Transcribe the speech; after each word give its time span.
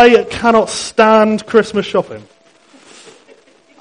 I 0.00 0.24
cannot 0.24 0.70
stand 0.70 1.44
Christmas 1.44 1.84
shopping. 1.84 2.26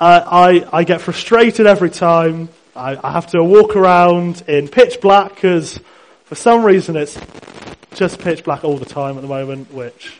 I, 0.02 0.68
I 0.70 0.84
get 0.84 1.00
frustrated 1.00 1.66
every 1.66 1.90
time. 1.90 2.50
I, 2.76 3.00
I 3.02 3.14
have 3.14 3.28
to 3.28 3.42
walk 3.42 3.78
around 3.78 4.44
in 4.46 4.68
pitch 4.68 5.00
black 5.00 5.34
because 5.34 5.80
for 6.26 6.36
some 6.36 6.66
reason 6.66 6.98
it's 6.98 7.18
just 7.96 8.20
pitch 8.20 8.44
black 8.44 8.66
all 8.66 8.76
the 8.76 8.84
time 8.84 9.16
at 9.16 9.22
the 9.22 9.30
moment, 9.30 9.74
which 9.74 10.20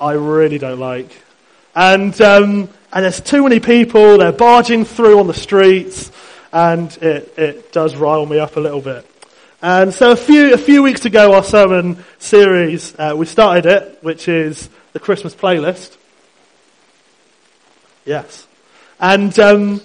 I 0.00 0.14
really 0.14 0.58
don't 0.58 0.80
like. 0.80 1.22
And, 1.72 2.20
um, 2.20 2.68
and 2.92 3.04
there's 3.04 3.20
too 3.20 3.44
many 3.44 3.60
people, 3.60 4.18
they're 4.18 4.32
barging 4.32 4.84
through 4.84 5.20
on 5.20 5.28
the 5.28 5.34
streets, 5.34 6.10
and 6.52 6.90
it, 7.00 7.38
it 7.38 7.70
does 7.70 7.94
rile 7.94 8.26
me 8.26 8.40
up 8.40 8.56
a 8.56 8.60
little 8.60 8.80
bit. 8.80 9.06
And 9.62 9.94
so 9.94 10.10
a 10.10 10.16
few, 10.16 10.52
a 10.52 10.58
few 10.58 10.82
weeks 10.82 11.04
ago, 11.04 11.34
our 11.34 11.44
sermon 11.44 12.02
series, 12.18 12.92
uh, 12.98 13.14
we 13.16 13.26
started 13.26 13.66
it, 13.66 13.98
which 14.02 14.26
is 14.26 14.68
the 14.92 15.00
Christmas 15.00 15.34
playlist. 15.34 15.96
Yes. 18.04 18.46
And 18.98 19.38
um, 19.38 19.80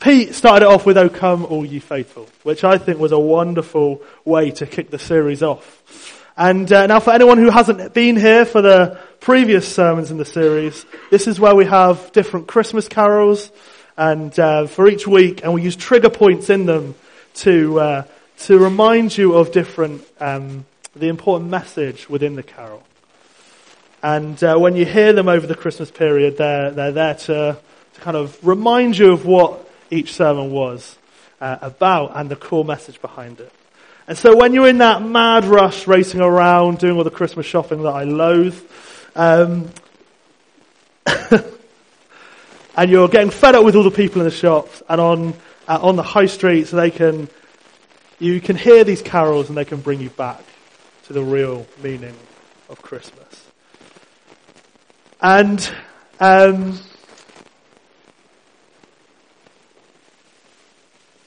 Pete 0.00 0.34
started 0.34 0.66
it 0.66 0.68
off 0.68 0.86
with 0.86 0.96
"O 0.96 1.08
Come, 1.08 1.44
All 1.44 1.64
Ye 1.64 1.80
Faithful," 1.80 2.28
which 2.42 2.64
I 2.64 2.78
think 2.78 2.98
was 2.98 3.12
a 3.12 3.18
wonderful 3.18 4.02
way 4.24 4.50
to 4.52 4.66
kick 4.66 4.90
the 4.90 4.98
series 4.98 5.42
off. 5.42 6.14
And 6.36 6.72
uh, 6.72 6.86
now, 6.86 7.00
for 7.00 7.12
anyone 7.12 7.38
who 7.38 7.50
hasn't 7.50 7.94
been 7.94 8.14
here 8.14 8.44
for 8.44 8.62
the 8.62 8.98
previous 9.18 9.72
sermons 9.72 10.12
in 10.12 10.18
the 10.18 10.24
series, 10.24 10.86
this 11.10 11.26
is 11.26 11.40
where 11.40 11.54
we 11.54 11.64
have 11.64 12.12
different 12.12 12.46
Christmas 12.46 12.86
carols, 12.86 13.50
and 13.96 14.38
uh, 14.38 14.66
for 14.66 14.88
each 14.88 15.06
week, 15.06 15.42
and 15.42 15.52
we 15.52 15.62
use 15.62 15.74
trigger 15.74 16.10
points 16.10 16.48
in 16.48 16.66
them 16.66 16.94
to 17.34 17.80
uh, 17.80 18.02
to 18.38 18.58
remind 18.58 19.18
you 19.18 19.34
of 19.34 19.50
different 19.50 20.06
um, 20.20 20.64
the 20.94 21.08
important 21.08 21.50
message 21.50 22.08
within 22.08 22.36
the 22.36 22.44
carol. 22.44 22.84
And 24.02 24.42
uh, 24.44 24.56
when 24.56 24.76
you 24.76 24.84
hear 24.84 25.12
them 25.12 25.28
over 25.28 25.46
the 25.46 25.54
Christmas 25.54 25.90
period, 25.90 26.36
they're 26.36 26.70
they're 26.70 26.92
there 26.92 27.14
to 27.14 27.58
to 27.94 28.00
kind 28.00 28.16
of 28.16 28.38
remind 28.46 28.96
you 28.96 29.12
of 29.12 29.26
what 29.26 29.68
each 29.90 30.14
sermon 30.14 30.50
was 30.52 30.96
uh, 31.40 31.58
about 31.60 32.12
and 32.14 32.30
the 32.30 32.36
core 32.36 32.64
message 32.64 33.00
behind 33.00 33.40
it. 33.40 33.52
And 34.06 34.16
so 34.16 34.36
when 34.36 34.54
you're 34.54 34.68
in 34.68 34.78
that 34.78 35.02
mad 35.02 35.44
rush 35.44 35.86
racing 35.86 36.20
around 36.20 36.78
doing 36.78 36.96
all 36.96 37.04
the 37.04 37.10
Christmas 37.10 37.44
shopping 37.44 37.82
that 37.82 37.90
I 37.90 38.04
loathe, 38.04 38.58
um, 39.14 39.70
and 42.76 42.90
you're 42.90 43.08
getting 43.08 43.30
fed 43.30 43.54
up 43.54 43.64
with 43.64 43.74
all 43.74 43.82
the 43.82 43.90
people 43.90 44.22
in 44.22 44.26
the 44.26 44.34
shops 44.34 44.82
and 44.88 45.00
on 45.00 45.34
uh, 45.66 45.78
on 45.82 45.96
the 45.96 46.02
high 46.02 46.26
street, 46.26 46.68
so 46.68 46.76
they 46.76 46.90
can 46.90 47.28
you 48.18 48.40
can 48.40 48.56
hear 48.56 48.84
these 48.84 49.02
carols 49.02 49.48
and 49.48 49.58
they 49.58 49.64
can 49.64 49.80
bring 49.80 50.00
you 50.00 50.10
back 50.10 50.42
to 51.06 51.12
the 51.12 51.22
real 51.22 51.66
meaning 51.82 52.14
of 52.68 52.80
Christmas. 52.80 53.17
And 55.20 55.70
um, 56.20 56.78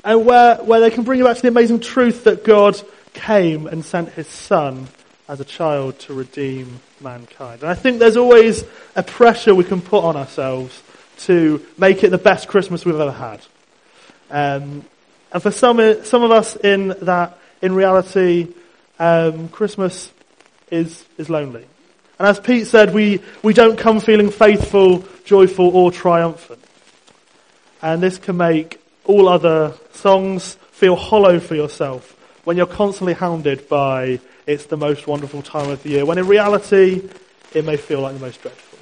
and 0.03 0.25
where, 0.25 0.55
where 0.57 0.79
they 0.79 0.89
can 0.89 1.03
bring 1.03 1.19
you 1.19 1.25
back 1.25 1.35
to 1.35 1.41
the 1.41 1.47
amazing 1.47 1.79
truth 1.79 2.23
that 2.23 2.43
God 2.43 2.81
came 3.13 3.67
and 3.67 3.85
sent 3.85 4.09
his 4.09 4.27
son 4.27 4.87
as 5.27 5.39
a 5.39 5.45
child 5.45 5.99
to 5.99 6.13
redeem 6.13 6.79
mankind. 6.99 7.61
And 7.61 7.69
I 7.69 7.75
think 7.75 7.99
there's 7.99 8.17
always 8.17 8.63
a 8.95 9.03
pressure 9.03 9.53
we 9.53 9.63
can 9.63 9.81
put 9.81 10.03
on 10.03 10.17
ourselves 10.17 10.81
to 11.19 11.65
make 11.77 12.03
it 12.03 12.09
the 12.09 12.17
best 12.17 12.47
Christmas 12.47 12.83
we've 12.83 12.99
ever 12.99 13.11
had. 13.11 13.41
Um, 14.31 14.85
and 15.31 15.43
for 15.43 15.51
some, 15.51 16.03
some 16.03 16.23
of 16.23 16.31
us 16.31 16.55
in 16.55 16.89
that, 17.03 17.37
in 17.61 17.75
reality, 17.75 18.47
um, 18.97 19.49
Christmas 19.49 20.11
is, 20.71 21.05
is 21.17 21.29
lonely. 21.29 21.65
And 22.21 22.27
as 22.27 22.39
Pete 22.39 22.67
said, 22.67 22.93
we, 22.93 23.19
we 23.41 23.51
don't 23.51 23.79
come 23.79 23.99
feeling 23.99 24.29
faithful, 24.29 25.03
joyful, 25.25 25.75
or 25.75 25.91
triumphant. 25.91 26.63
And 27.81 27.99
this 27.99 28.19
can 28.19 28.37
make 28.37 28.79
all 29.05 29.27
other 29.27 29.73
songs 29.93 30.53
feel 30.69 30.95
hollow 30.95 31.39
for 31.39 31.55
yourself 31.55 32.15
when 32.43 32.57
you're 32.57 32.67
constantly 32.67 33.13
hounded 33.13 33.67
by 33.67 34.19
it's 34.45 34.65
the 34.67 34.77
most 34.77 35.07
wonderful 35.07 35.41
time 35.41 35.71
of 35.71 35.81
the 35.81 35.89
year, 35.89 36.05
when 36.05 36.19
in 36.19 36.27
reality 36.27 37.09
it 37.55 37.65
may 37.65 37.75
feel 37.75 38.01
like 38.01 38.13
the 38.13 38.19
most 38.19 38.39
dreadful. 38.39 38.77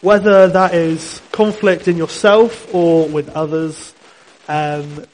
Whether 0.00 0.48
that 0.48 0.74
is 0.74 1.22
conflict 1.30 1.86
in 1.86 1.96
yourself 1.96 2.74
or 2.74 3.06
with 3.06 3.28
others, 3.28 3.94
um, 4.48 5.06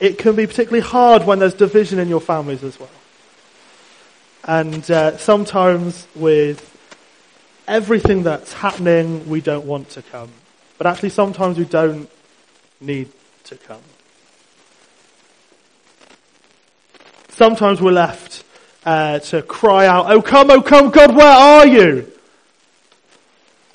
it 0.00 0.18
can 0.18 0.36
be 0.36 0.46
particularly 0.46 0.86
hard 0.86 1.24
when 1.24 1.38
there's 1.38 1.54
division 1.54 1.98
in 1.98 2.10
your 2.10 2.20
families 2.20 2.62
as 2.62 2.78
well. 2.78 2.90
And 4.46 4.88
uh, 4.90 5.16
sometimes 5.18 6.06
with 6.14 6.72
everything 7.66 8.22
that's 8.22 8.52
happening, 8.52 9.28
we 9.28 9.40
don't 9.40 9.66
want 9.66 9.90
to 9.90 10.02
come. 10.02 10.30
But 10.78 10.86
actually, 10.86 11.10
sometimes 11.10 11.58
we 11.58 11.64
don't 11.64 12.08
need 12.80 13.10
to 13.44 13.56
come. 13.56 13.82
Sometimes 17.30 17.82
we're 17.82 17.92
left 17.92 18.44
uh, 18.84 19.18
to 19.18 19.42
cry 19.42 19.86
out, 19.86 20.06
Oh 20.08 20.22
come, 20.22 20.50
oh 20.50 20.62
come, 20.62 20.90
God, 20.90 21.14
where 21.14 21.26
are 21.26 21.66
you? 21.66 22.10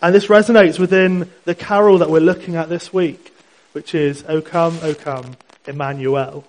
And 0.01 0.15
this 0.15 0.27
resonates 0.27 0.79
within 0.79 1.29
the 1.43 1.53
carol 1.53 1.99
that 1.99 2.09
we're 2.09 2.21
looking 2.21 2.55
at 2.55 2.69
this 2.69 2.93
week, 2.93 3.33
which 3.73 3.93
is, 3.93 4.23
Oh 4.27 4.41
come, 4.41 4.79
oh 4.81 4.95
come, 4.95 5.35
Emmanuel. 5.67 6.45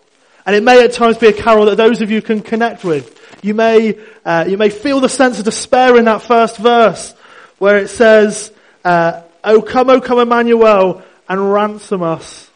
And 0.46 0.56
it 0.56 0.62
may 0.62 0.82
at 0.84 0.92
times 0.92 1.18
be 1.18 1.26
a 1.26 1.32
carol 1.32 1.66
that 1.66 1.76
those 1.76 2.00
of 2.00 2.10
you 2.10 2.22
can 2.22 2.40
connect 2.40 2.84
with. 2.84 3.18
You 3.42 3.54
may, 3.54 3.98
uh, 4.24 4.46
you 4.48 4.56
may 4.56 4.70
feel 4.70 5.00
the 5.00 5.08
sense 5.08 5.38
of 5.38 5.44
despair 5.44 5.96
in 5.96 6.04
that 6.04 6.22
first 6.22 6.56
verse 6.56 7.12
where 7.58 7.78
it 7.78 7.88
says, 7.88 8.52
uh, 8.84 9.22
O 9.44 9.60
come, 9.60 9.90
O 9.90 10.00
come 10.00 10.20
Emmanuel, 10.20 11.02
and 11.28 11.52
ransom 11.52 12.02
us, 12.02 12.48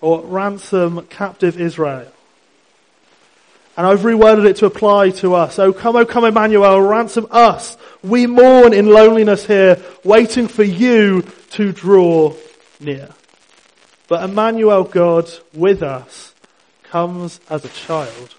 or 0.00 0.20
ransom 0.22 1.06
captive 1.06 1.60
Israel. 1.60 2.10
And 3.76 3.86
I've 3.86 4.00
reworded 4.00 4.44
it 4.44 4.56
to 4.56 4.66
apply 4.66 5.10
to 5.10 5.34
us. 5.34 5.58
O 5.58 5.72
come, 5.72 5.96
O 5.96 6.04
come 6.04 6.24
Emmanuel, 6.24 6.80
ransom 6.80 7.26
us. 7.30 7.76
We 8.02 8.26
mourn 8.26 8.74
in 8.74 8.86
loneliness 8.86 9.46
here, 9.46 9.82
waiting 10.04 10.46
for 10.46 10.62
you 10.62 11.22
to 11.50 11.72
draw 11.72 12.34
near. 12.78 13.08
But 14.08 14.28
Emmanuel, 14.28 14.84
God, 14.84 15.30
with 15.54 15.82
us, 15.82 16.34
comes 16.84 17.40
as 17.48 17.64
a 17.64 17.70
child. 17.70 18.34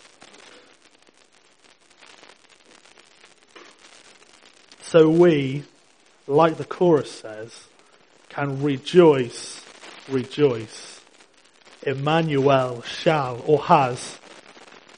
So 4.94 5.10
we, 5.10 5.64
like 6.28 6.58
the 6.58 6.66
chorus 6.66 7.10
says, 7.12 7.52
can 8.30 8.62
rejoice, 8.62 9.66
rejoice. 10.08 11.02
Emmanuel 11.82 12.84
shall 12.84 13.42
or 13.48 13.64
has 13.64 14.20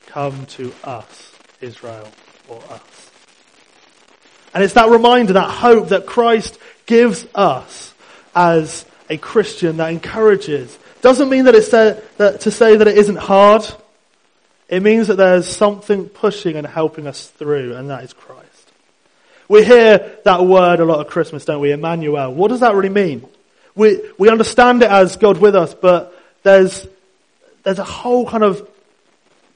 come 0.07 0.47
to 0.47 0.73
us, 0.83 1.31
Israel 1.61 2.09
or 2.49 2.61
us. 2.69 3.09
And 4.53 4.65
it's 4.65 4.73
that 4.73 4.89
reminder, 4.89 5.31
that 5.31 5.49
hope 5.49 5.87
that 5.87 6.05
Christ 6.05 6.59
gives 6.85 7.25
us 7.33 7.93
as 8.35 8.85
a 9.09 9.15
Christian 9.15 9.77
that 9.77 9.91
encourages. 9.91 10.77
Doesn't 11.03 11.29
mean 11.29 11.45
that 11.45 11.55
it's 11.55 11.69
that, 11.69 12.41
to 12.41 12.51
say 12.51 12.75
that 12.75 12.85
it 12.89 12.97
isn't 12.97 13.15
hard. 13.15 13.65
It 14.67 14.83
means 14.83 15.07
that 15.07 15.15
there's 15.15 15.47
something 15.47 16.09
pushing 16.09 16.57
and 16.57 16.67
helping 16.67 17.07
us 17.07 17.27
through, 17.27 17.77
and 17.77 17.89
that 17.89 18.03
is 18.03 18.11
Christ. 18.11 18.34
We 19.47 19.63
hear 19.63 20.17
that 20.23 20.45
word 20.45 20.79
a 20.79 20.85
lot 20.85 21.01
at 21.01 21.07
Christmas, 21.07 21.45
don't 21.45 21.61
we? 21.61 21.71
Emmanuel. 21.71 22.33
What 22.33 22.49
does 22.49 22.61
that 22.61 22.73
really 22.73 22.89
mean? 22.89 23.27
We, 23.75 24.01
we 24.17 24.29
understand 24.29 24.81
it 24.81 24.89
as 24.89 25.17
God 25.17 25.37
with 25.37 25.55
us, 25.55 25.73
but 25.73 26.17
there's, 26.43 26.87
there's 27.63 27.79
a 27.79 27.83
whole 27.83 28.27
kind 28.27 28.43
of 28.43 28.67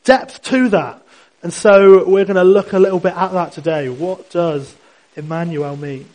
depth 0.04 0.44
to 0.44 0.70
that. 0.70 1.02
And 1.42 1.54
so 1.54 2.06
we're 2.06 2.26
going 2.26 2.36
to 2.36 2.44
look 2.44 2.74
a 2.74 2.80
little 2.80 3.00
bit 3.00 3.16
at 3.16 3.32
that 3.32 3.54
today. 3.54 3.90
What 3.90 4.30
does 4.30 4.76
Emmanuel 5.16 5.78
mean? 5.78 6.08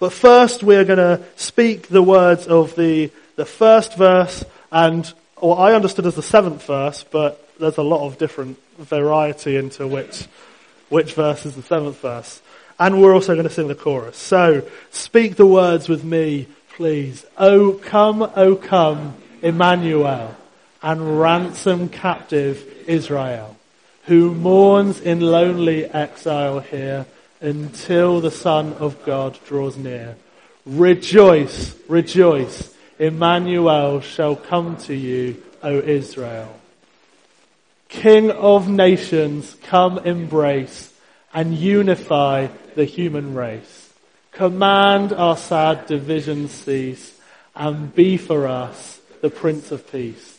But 0.00 0.12
first 0.12 0.62
we're 0.62 0.84
going 0.84 0.98
to 0.98 1.22
speak 1.36 1.88
the 1.88 2.02
words 2.02 2.46
of 2.46 2.74
the, 2.74 3.10
the 3.36 3.44
first 3.44 3.96
verse 3.96 4.44
and, 4.72 5.10
or 5.36 5.58
I 5.58 5.74
understood 5.74 6.06
as 6.06 6.16
the 6.16 6.22
seventh 6.22 6.66
verse, 6.66 7.04
but 7.04 7.48
there's 7.58 7.78
a 7.78 7.82
lot 7.82 8.04
of 8.04 8.18
different 8.18 8.58
variety 8.78 9.56
into 9.56 9.86
which, 9.86 10.26
which 10.88 11.14
verse 11.14 11.46
is 11.46 11.54
the 11.54 11.62
seventh 11.62 12.00
verse. 12.00 12.42
And 12.78 13.00
we're 13.00 13.14
also 13.14 13.34
going 13.34 13.48
to 13.48 13.52
sing 13.54 13.68
the 13.68 13.74
chorus. 13.74 14.16
So 14.16 14.68
speak 14.90 15.36
the 15.36 15.46
words 15.46 15.88
with 15.88 16.04
me, 16.04 16.48
please. 16.70 17.24
O 17.38 17.72
come, 17.72 18.22
O 18.22 18.56
come, 18.56 19.14
Emmanuel, 19.42 20.36
and 20.82 21.20
ransom 21.20 21.88
captive 21.88 22.66
Israel, 22.86 23.56
who 24.04 24.34
mourns 24.34 25.00
in 25.00 25.20
lonely 25.20 25.84
exile 25.84 26.60
here 26.60 27.06
until 27.40 28.20
the 28.20 28.30
Son 28.30 28.72
of 28.74 29.04
God 29.04 29.38
draws 29.46 29.76
near. 29.76 30.16
Rejoice, 30.66 31.76
rejoice. 31.88 32.74
Emmanuel 32.98 34.00
shall 34.00 34.34
come 34.34 34.76
to 34.78 34.94
you, 34.94 35.42
O 35.62 35.78
Israel. 35.78 36.58
King 37.88 38.30
of 38.30 38.68
nations, 38.68 39.56
come 39.62 39.98
embrace 39.98 40.93
and 41.34 41.54
unify 41.54 42.46
the 42.76 42.84
human 42.84 43.34
race. 43.34 43.92
Command 44.30 45.12
our 45.12 45.36
sad 45.36 45.86
divisions 45.86 46.52
cease 46.52 47.20
and 47.54 47.94
be 47.94 48.16
for 48.16 48.46
us 48.46 49.00
the 49.20 49.30
Prince 49.30 49.72
of 49.72 49.90
Peace. 49.90 50.38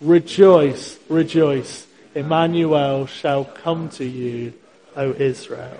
Rejoice, 0.00 0.98
rejoice, 1.08 1.86
Emmanuel 2.14 3.06
shall 3.06 3.44
come 3.44 3.88
to 3.90 4.04
you, 4.04 4.52
O 4.96 5.12
Israel. 5.12 5.78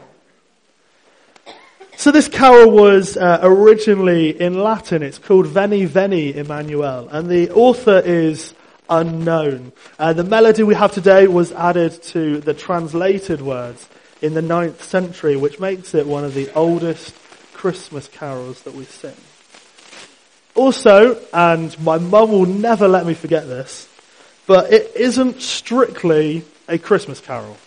So 1.96 2.10
this 2.10 2.26
carol 2.26 2.70
was 2.70 3.16
uh, 3.16 3.38
originally 3.42 4.40
in 4.40 4.58
Latin. 4.58 5.02
It's 5.02 5.18
called 5.18 5.46
Veni 5.46 5.84
Veni 5.84 6.34
Emmanuel, 6.34 7.08
and 7.08 7.30
the 7.30 7.50
author 7.52 8.02
is 8.04 8.52
unknown. 8.90 9.72
Uh, 9.98 10.12
the 10.12 10.24
melody 10.24 10.62
we 10.64 10.74
have 10.74 10.92
today 10.92 11.28
was 11.28 11.52
added 11.52 12.02
to 12.02 12.40
the 12.40 12.52
translated 12.52 13.40
words 13.40 13.88
in 14.24 14.32
the 14.32 14.40
ninth 14.40 14.82
century, 14.82 15.36
which 15.36 15.60
makes 15.60 15.94
it 15.94 16.06
one 16.06 16.24
of 16.24 16.32
the 16.32 16.50
oldest 16.54 17.14
Christmas 17.52 18.08
carols 18.08 18.62
that 18.62 18.72
we 18.72 18.86
sing. 18.86 19.14
Also, 20.54 21.20
and 21.34 21.78
my 21.78 21.98
mum 21.98 22.32
will 22.32 22.46
never 22.46 22.88
let 22.88 23.04
me 23.04 23.12
forget 23.12 23.46
this, 23.46 23.86
but 24.46 24.72
it 24.72 24.96
isn't 24.96 25.42
strictly 25.42 26.42
a 26.68 26.78
Christmas 26.78 27.20
carol. 27.20 27.58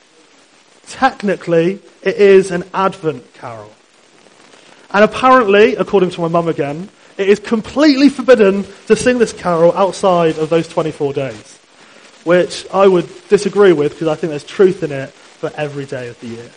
Technically, 0.88 1.80
it 2.02 2.16
is 2.16 2.50
an 2.50 2.64
Advent 2.74 3.36
carol. 3.36 3.72
And 4.90 5.04
apparently, 5.04 5.76
according 5.76 6.10
to 6.12 6.22
my 6.22 6.28
mum 6.28 6.48
again, 6.48 6.90
it 7.20 7.30
is 7.30 7.38
completely 7.38 8.10
forbidden 8.10 8.66
to 8.88 8.96
sing 8.96 9.20
this 9.20 9.34
carol 9.34 9.74
outside 9.74 10.40
of 10.40 10.50
those 10.50 10.68
24 10.68 11.14
days, 11.14 11.60
which 12.24 12.66
I 12.74 12.88
would 12.88 13.08
disagree 13.28 13.74
with 13.74 13.92
because 13.92 14.08
I 14.08 14.16
think 14.16 14.32
there's 14.32 14.44
truth 14.44 14.82
in 14.82 14.92
it 14.92 15.14
for 15.40 15.52
every 15.56 15.86
day 15.86 16.08
of 16.08 16.20
the 16.20 16.28
year. 16.28 16.50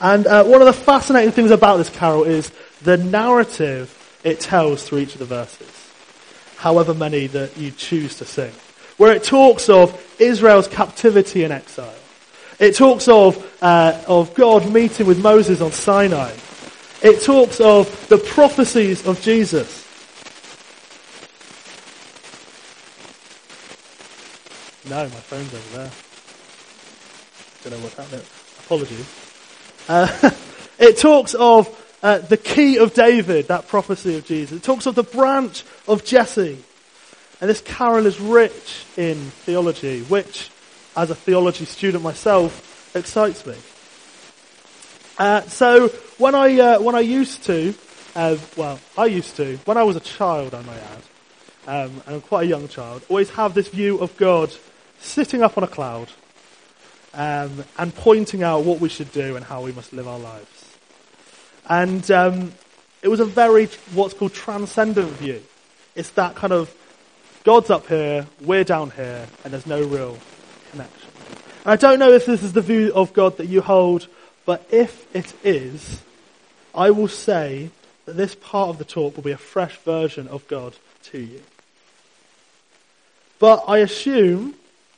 And 0.00 0.26
uh, 0.26 0.44
one 0.44 0.60
of 0.60 0.66
the 0.66 0.72
fascinating 0.72 1.32
things 1.32 1.50
about 1.50 1.76
this 1.78 1.90
carol 1.90 2.24
is 2.24 2.50
the 2.82 2.96
narrative 2.96 3.90
it 4.24 4.40
tells 4.40 4.82
through 4.82 4.98
each 4.98 5.14
of 5.14 5.18
the 5.18 5.24
verses, 5.24 5.70
however 6.56 6.94
many 6.94 7.26
that 7.28 7.56
you 7.56 7.70
choose 7.70 8.16
to 8.18 8.24
sing, 8.24 8.52
where 8.96 9.12
it 9.12 9.24
talks 9.24 9.68
of 9.68 10.00
Israel's 10.18 10.68
captivity 10.68 11.44
and 11.44 11.52
exile. 11.52 11.94
It 12.58 12.76
talks 12.76 13.08
of, 13.08 13.58
uh, 13.62 14.00
of 14.06 14.34
God 14.34 14.70
meeting 14.72 15.06
with 15.06 15.20
Moses 15.20 15.60
on 15.60 15.72
Sinai 15.72 16.32
it 17.04 17.20
talks 17.22 17.60
of 17.60 18.08
the 18.08 18.16
prophecies 18.16 19.06
of 19.06 19.20
Jesus. 19.20 19.82
No, 24.88 25.02
my 25.02 25.08
phone's 25.08 25.52
over 25.52 25.76
there. 25.76 25.90
Don't 27.64 27.72
know 27.72 27.78
what's 27.78 27.94
happening. 27.94 28.26
Apologies. 28.66 29.08
Uh, 29.88 30.30
it 30.78 30.98
talks 30.98 31.32
of 31.32 31.96
uh, 32.02 32.18
the 32.18 32.36
key 32.36 32.76
of 32.76 32.92
David, 32.92 33.48
that 33.48 33.68
prophecy 33.68 34.18
of 34.18 34.26
Jesus. 34.26 34.58
It 34.58 34.62
talks 34.62 34.84
of 34.84 34.94
the 34.94 35.02
branch 35.02 35.64
of 35.88 36.04
Jesse. 36.04 36.62
And 37.40 37.48
this 37.48 37.62
carol 37.62 38.04
is 38.04 38.20
rich 38.20 38.84
in 38.98 39.16
theology, 39.16 40.02
which, 40.02 40.50
as 40.94 41.08
a 41.08 41.14
theology 41.14 41.64
student 41.64 42.04
myself, 42.04 42.94
excites 42.94 43.46
me. 43.46 43.56
Uh, 45.16 45.40
so 45.42 45.88
when 46.18 46.34
I 46.34 46.60
uh, 46.60 46.80
when 46.80 46.94
I 46.94 47.00
used 47.00 47.44
to, 47.44 47.74
uh, 48.14 48.36
well, 48.58 48.78
I 48.98 49.06
used 49.06 49.36
to 49.36 49.56
when 49.64 49.78
I 49.78 49.84
was 49.84 49.96
a 49.96 50.00
child, 50.00 50.54
I 50.54 50.60
may 50.62 50.78
add, 50.78 51.86
um, 51.86 52.02
and 52.04 52.16
I'm 52.16 52.20
quite 52.20 52.44
a 52.44 52.48
young 52.48 52.68
child, 52.68 53.06
always 53.08 53.30
have 53.30 53.54
this 53.54 53.68
view 53.68 54.00
of 54.00 54.14
God 54.18 54.52
sitting 55.00 55.42
up 55.42 55.56
on 55.56 55.64
a 55.64 55.68
cloud 55.68 56.10
um, 57.14 57.64
and 57.78 57.94
pointing 57.94 58.42
out 58.42 58.64
what 58.64 58.80
we 58.80 58.88
should 58.88 59.12
do 59.12 59.36
and 59.36 59.44
how 59.44 59.62
we 59.62 59.72
must 59.72 59.92
live 59.92 60.08
our 60.08 60.18
lives. 60.18 60.76
And 61.68 62.10
um, 62.10 62.52
it 63.02 63.08
was 63.08 63.20
a 63.20 63.24
very 63.24 63.66
what's 63.92 64.14
called 64.14 64.34
transcendent 64.34 65.10
view. 65.12 65.42
It's 65.94 66.10
that 66.10 66.34
kind 66.34 66.52
of 66.52 66.74
God's 67.44 67.70
up 67.70 67.86
here, 67.88 68.26
we're 68.40 68.64
down 68.64 68.90
here, 68.90 69.26
and 69.44 69.52
there's 69.52 69.66
no 69.66 69.82
real 69.82 70.18
connection. 70.70 71.10
And 71.64 71.72
I 71.72 71.76
don't 71.76 71.98
know 71.98 72.12
if 72.12 72.26
this 72.26 72.42
is 72.42 72.52
the 72.52 72.62
view 72.62 72.92
of 72.94 73.12
God 73.12 73.36
that 73.36 73.46
you 73.46 73.60
hold 73.60 74.08
but 74.44 74.66
if 74.70 75.14
it 75.14 75.32
is, 75.42 76.02
I 76.74 76.90
will 76.90 77.08
say 77.08 77.70
that 78.04 78.16
this 78.16 78.34
part 78.34 78.68
of 78.68 78.78
the 78.78 78.84
talk 78.84 79.16
will 79.16 79.22
be 79.22 79.30
a 79.30 79.38
fresh 79.38 79.76
version 79.78 80.28
of 80.28 80.46
God 80.48 80.74
to 81.04 81.18
you. 81.18 81.40
But 83.38 83.64
I 83.66 83.78
assume 83.78 84.54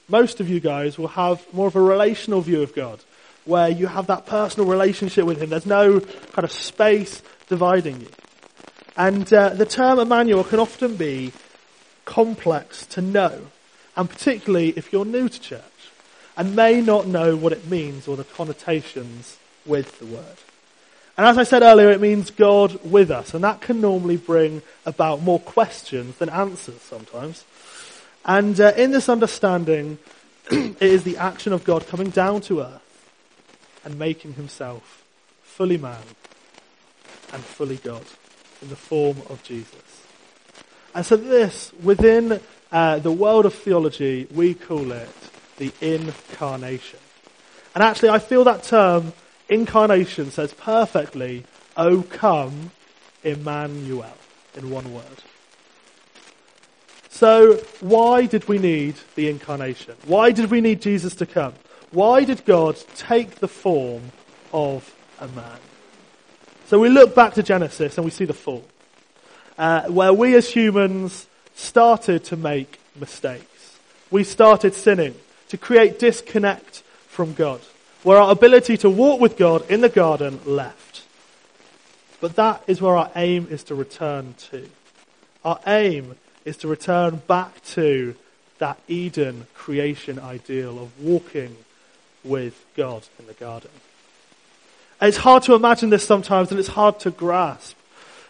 most 0.08 0.40
of 0.40 0.48
you 0.48 0.60
guys 0.60 0.98
will 0.98 1.08
have 1.08 1.44
more 1.52 1.66
of 1.66 1.76
a 1.76 1.80
relational 1.80 2.40
view 2.40 2.62
of 2.62 2.74
God, 2.74 3.00
where 3.44 3.68
you 3.68 3.86
have 3.86 4.06
that 4.08 4.26
personal 4.26 4.68
relationship 4.68 5.24
with 5.24 5.40
Him. 5.40 5.50
There's 5.50 5.66
no 5.66 6.00
kind 6.00 6.44
of 6.44 6.52
space 6.52 7.22
dividing 7.48 8.00
you. 8.00 8.08
And 8.96 9.32
uh, 9.32 9.50
the 9.50 9.66
term 9.66 9.98
Emmanuel 9.98 10.44
can 10.44 10.58
often 10.58 10.96
be 10.96 11.32
complex 12.04 12.86
to 12.86 13.00
know, 13.00 13.48
and 13.96 14.08
particularly 14.08 14.70
if 14.70 14.92
you're 14.92 15.04
new 15.04 15.28
to 15.28 15.40
church 15.40 15.62
and 16.36 16.54
may 16.54 16.80
not 16.80 17.06
know 17.06 17.36
what 17.36 17.52
it 17.52 17.66
means 17.66 18.06
or 18.06 18.16
the 18.16 18.24
connotations 18.24 19.38
with 19.64 19.98
the 19.98 20.06
word. 20.06 20.36
And 21.16 21.26
as 21.26 21.38
I 21.38 21.44
said 21.44 21.62
earlier, 21.62 21.90
it 21.90 22.00
means 22.00 22.30
God 22.30 22.78
with 22.84 23.10
us, 23.10 23.32
and 23.32 23.42
that 23.42 23.62
can 23.62 23.80
normally 23.80 24.18
bring 24.18 24.60
about 24.84 25.22
more 25.22 25.40
questions 25.40 26.16
than 26.16 26.28
answers 26.28 26.80
sometimes. 26.82 27.44
And 28.26 28.60
uh, 28.60 28.72
in 28.76 28.90
this 28.90 29.08
understanding, 29.08 29.98
it 30.50 30.82
is 30.82 31.04
the 31.04 31.16
action 31.16 31.52
of 31.52 31.64
God 31.64 31.86
coming 31.86 32.10
down 32.10 32.40
to 32.42 32.60
earth 32.60 32.82
and 33.84 33.98
making 33.98 34.34
himself 34.34 35.04
fully 35.42 35.78
man 35.78 36.02
and 37.32 37.42
fully 37.42 37.76
God 37.76 38.04
in 38.60 38.68
the 38.68 38.76
form 38.76 39.18
of 39.30 39.42
Jesus. 39.44 40.02
And 40.92 41.06
so 41.06 41.16
this, 41.16 41.72
within 41.82 42.40
uh, 42.72 42.98
the 42.98 43.12
world 43.12 43.46
of 43.46 43.54
theology, 43.54 44.26
we 44.34 44.54
call 44.54 44.90
it 44.90 45.08
the 45.58 45.72
incarnation. 45.80 46.98
And 47.74 47.84
actually, 47.84 48.08
I 48.08 48.18
feel 48.18 48.42
that 48.44 48.64
term, 48.64 49.12
incarnation, 49.48 50.32
says 50.32 50.52
perfectly, 50.52 51.44
O 51.76 52.02
come, 52.02 52.72
Emmanuel, 53.22 54.16
in 54.56 54.70
one 54.70 54.92
word. 54.92 55.22
So, 57.16 57.54
why 57.80 58.26
did 58.26 58.46
we 58.46 58.58
need 58.58 58.96
the 59.14 59.30
incarnation? 59.30 59.94
Why 60.04 60.32
did 60.32 60.50
we 60.50 60.60
need 60.60 60.82
Jesus 60.82 61.14
to 61.14 61.24
come? 61.24 61.54
Why 61.90 62.24
did 62.24 62.44
God 62.44 62.76
take 62.94 63.36
the 63.36 63.48
form 63.48 64.12
of 64.52 64.94
a 65.18 65.26
man? 65.28 65.58
So 66.66 66.78
we 66.78 66.90
look 66.90 67.14
back 67.14 67.32
to 67.34 67.42
Genesis 67.42 67.96
and 67.96 68.04
we 68.04 68.10
see 68.10 68.26
the 68.26 68.34
fall, 68.34 68.66
uh, 69.56 69.88
where 69.88 70.12
we 70.12 70.34
as 70.34 70.50
humans 70.50 71.26
started 71.54 72.22
to 72.24 72.36
make 72.36 72.78
mistakes. 72.94 73.78
We 74.10 74.22
started 74.22 74.74
sinning 74.74 75.14
to 75.48 75.56
create 75.56 75.98
disconnect 75.98 76.82
from 77.08 77.32
God, 77.32 77.62
where 78.02 78.18
our 78.18 78.30
ability 78.30 78.76
to 78.76 78.90
walk 78.90 79.22
with 79.22 79.38
God 79.38 79.64
in 79.70 79.80
the 79.80 79.88
garden 79.88 80.38
left. 80.44 81.04
But 82.20 82.36
that 82.36 82.62
is 82.66 82.82
where 82.82 82.94
our 82.94 83.10
aim 83.16 83.48
is 83.50 83.62
to 83.64 83.74
return 83.74 84.34
to. 84.50 84.68
Our 85.46 85.60
aim 85.66 86.16
is 86.46 86.56
to 86.58 86.68
return 86.68 87.20
back 87.26 87.62
to 87.64 88.14
that 88.58 88.78
Eden 88.88 89.46
creation 89.54 90.18
ideal 90.18 90.78
of 90.78 90.98
walking 91.02 91.56
with 92.24 92.64
God 92.76 93.02
in 93.18 93.26
the 93.26 93.34
garden. 93.34 93.70
And 95.00 95.08
it's 95.08 95.18
hard 95.18 95.42
to 95.42 95.54
imagine 95.54 95.90
this 95.90 96.06
sometimes 96.06 96.50
and 96.50 96.58
it's 96.58 96.68
hard 96.68 97.00
to 97.00 97.10
grasp. 97.10 97.76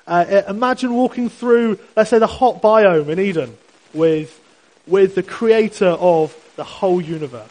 Uh, 0.07 0.43
imagine 0.49 0.95
walking 0.95 1.29
through, 1.29 1.79
let's 1.95 2.11
say, 2.11 2.19
the 2.19 2.27
hot 2.27 2.63
biome 2.63 3.09
in 3.09 3.21
Eden 3.21 3.57
with, 3.93 4.41
with 4.87 5.15
the 5.15 5.23
creator 5.23 5.89
of 5.89 6.35
the 6.57 6.65
whole 6.65 7.01
universe. 7.01 7.51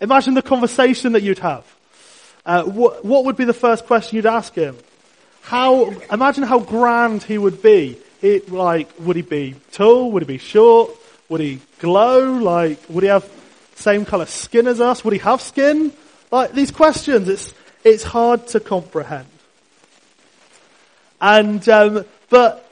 Imagine 0.00 0.34
the 0.34 0.42
conversation 0.42 1.12
that 1.12 1.22
you'd 1.22 1.38
have. 1.38 1.64
Uh, 2.44 2.64
what, 2.64 3.04
what 3.04 3.24
would 3.24 3.36
be 3.36 3.44
the 3.44 3.54
first 3.54 3.86
question 3.86 4.16
you'd 4.16 4.26
ask 4.26 4.54
him? 4.54 4.76
How, 5.42 5.90
imagine 6.10 6.44
how 6.44 6.58
grand 6.58 7.22
he 7.22 7.38
would 7.38 7.62
be. 7.62 7.96
It, 8.22 8.50
like, 8.50 8.88
would 9.00 9.16
he 9.16 9.22
be 9.22 9.56
tall? 9.72 10.12
Would 10.12 10.22
he 10.22 10.26
be 10.26 10.38
short? 10.38 10.92
Would 11.28 11.40
he 11.40 11.60
glow? 11.80 12.34
Like, 12.34 12.78
would 12.88 13.02
he 13.02 13.08
have 13.08 13.28
same 13.74 14.04
color 14.04 14.26
skin 14.26 14.66
as 14.66 14.80
us? 14.80 15.04
Would 15.04 15.12
he 15.12 15.18
have 15.18 15.42
skin? 15.42 15.92
Like, 16.30 16.52
these 16.52 16.70
questions, 16.70 17.28
it's, 17.28 17.52
it's 17.84 18.04
hard 18.04 18.46
to 18.48 18.60
comprehend. 18.60 19.26
And, 21.20 21.68
um, 21.68 22.04
but 22.30 22.70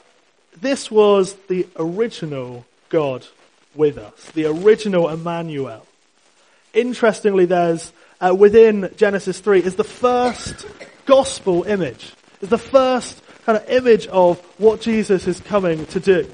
this 0.59 0.89
was 0.89 1.33
the 1.47 1.67
original 1.77 2.65
God 2.89 3.25
with 3.75 3.97
us, 3.97 4.31
the 4.31 4.45
original 4.45 5.09
Emmanuel. 5.09 5.85
Interestingly, 6.73 7.45
there's 7.45 7.91
uh, 8.19 8.35
within 8.37 8.91
Genesis 8.97 9.39
3 9.39 9.63
is 9.63 9.75
the 9.75 9.83
first 9.83 10.65
gospel 11.05 11.63
image. 11.63 12.13
Is 12.41 12.49
the 12.49 12.57
first 12.57 13.21
kind 13.45 13.57
of 13.57 13.69
image 13.69 14.07
of 14.07 14.39
what 14.59 14.81
Jesus 14.81 15.27
is 15.27 15.39
coming 15.39 15.85
to 15.87 15.99
do. 15.99 16.29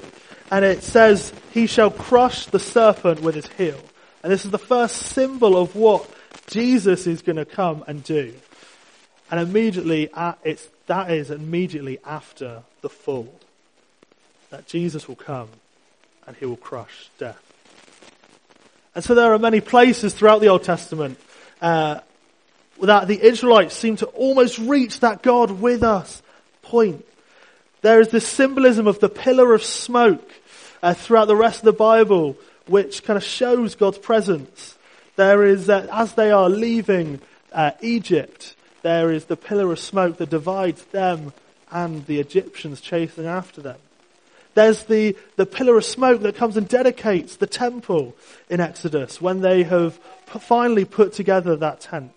And 0.50 0.64
it 0.64 0.82
says, 0.82 1.32
he 1.52 1.66
shall 1.66 1.90
crush 1.90 2.46
the 2.46 2.58
serpent 2.58 3.20
with 3.20 3.34
his 3.34 3.46
heel 3.48 3.80
And 4.22 4.32
this 4.32 4.44
is 4.44 4.50
the 4.50 4.58
first 4.58 4.96
symbol 4.96 5.56
of 5.56 5.76
what 5.76 6.08
Jesus 6.48 7.06
is 7.06 7.22
going 7.22 7.36
to 7.36 7.44
come 7.44 7.84
and 7.86 8.02
do. 8.02 8.34
And 9.30 9.40
immediately, 9.40 10.10
it's, 10.42 10.68
that 10.86 11.10
is 11.10 11.30
immediately 11.30 11.98
after 12.04 12.62
the 12.80 12.88
fall. 12.88 13.32
That 14.50 14.66
Jesus 14.66 15.06
will 15.06 15.16
come 15.16 15.48
and 16.26 16.36
he 16.36 16.46
will 16.46 16.56
crush 16.56 17.10
death. 17.18 17.42
And 18.94 19.04
so 19.04 19.14
there 19.14 19.32
are 19.32 19.38
many 19.38 19.60
places 19.60 20.14
throughout 20.14 20.40
the 20.40 20.48
Old 20.48 20.64
Testament 20.64 21.18
uh, 21.60 22.00
that 22.82 23.06
the 23.06 23.22
Israelites 23.22 23.74
seem 23.74 23.96
to 23.96 24.06
almost 24.06 24.58
reach 24.58 25.00
that 25.00 25.22
God 25.22 25.50
with 25.50 25.82
us 25.82 26.22
point. 26.68 27.04
There 27.80 28.00
is 28.00 28.08
this 28.08 28.26
symbolism 28.26 28.86
of 28.86 29.00
the 29.00 29.08
pillar 29.08 29.54
of 29.54 29.62
smoke 29.62 30.30
uh, 30.82 30.94
throughout 30.94 31.26
the 31.26 31.36
rest 31.36 31.60
of 31.60 31.64
the 31.64 31.72
Bible, 31.72 32.36
which 32.66 33.04
kind 33.04 33.16
of 33.16 33.24
shows 33.24 33.74
God's 33.74 33.98
presence. 33.98 34.76
There 35.16 35.44
is, 35.44 35.68
uh, 35.68 35.88
as 35.92 36.14
they 36.14 36.30
are 36.30 36.48
leaving 36.48 37.20
uh, 37.52 37.72
Egypt, 37.80 38.54
there 38.82 39.10
is 39.10 39.24
the 39.24 39.36
pillar 39.36 39.72
of 39.72 39.80
smoke 39.80 40.18
that 40.18 40.30
divides 40.30 40.84
them 40.86 41.32
and 41.70 42.04
the 42.06 42.20
Egyptians 42.20 42.80
chasing 42.80 43.26
after 43.26 43.60
them. 43.60 43.78
There's 44.54 44.84
the, 44.84 45.16
the 45.36 45.46
pillar 45.46 45.78
of 45.78 45.84
smoke 45.84 46.22
that 46.22 46.36
comes 46.36 46.56
and 46.56 46.68
dedicates 46.68 47.36
the 47.36 47.46
temple 47.46 48.14
in 48.50 48.60
Exodus 48.60 49.20
when 49.20 49.40
they 49.40 49.62
have 49.62 49.94
finally 50.26 50.84
put 50.84 51.12
together 51.12 51.56
that 51.56 51.80
tent. 51.80 52.16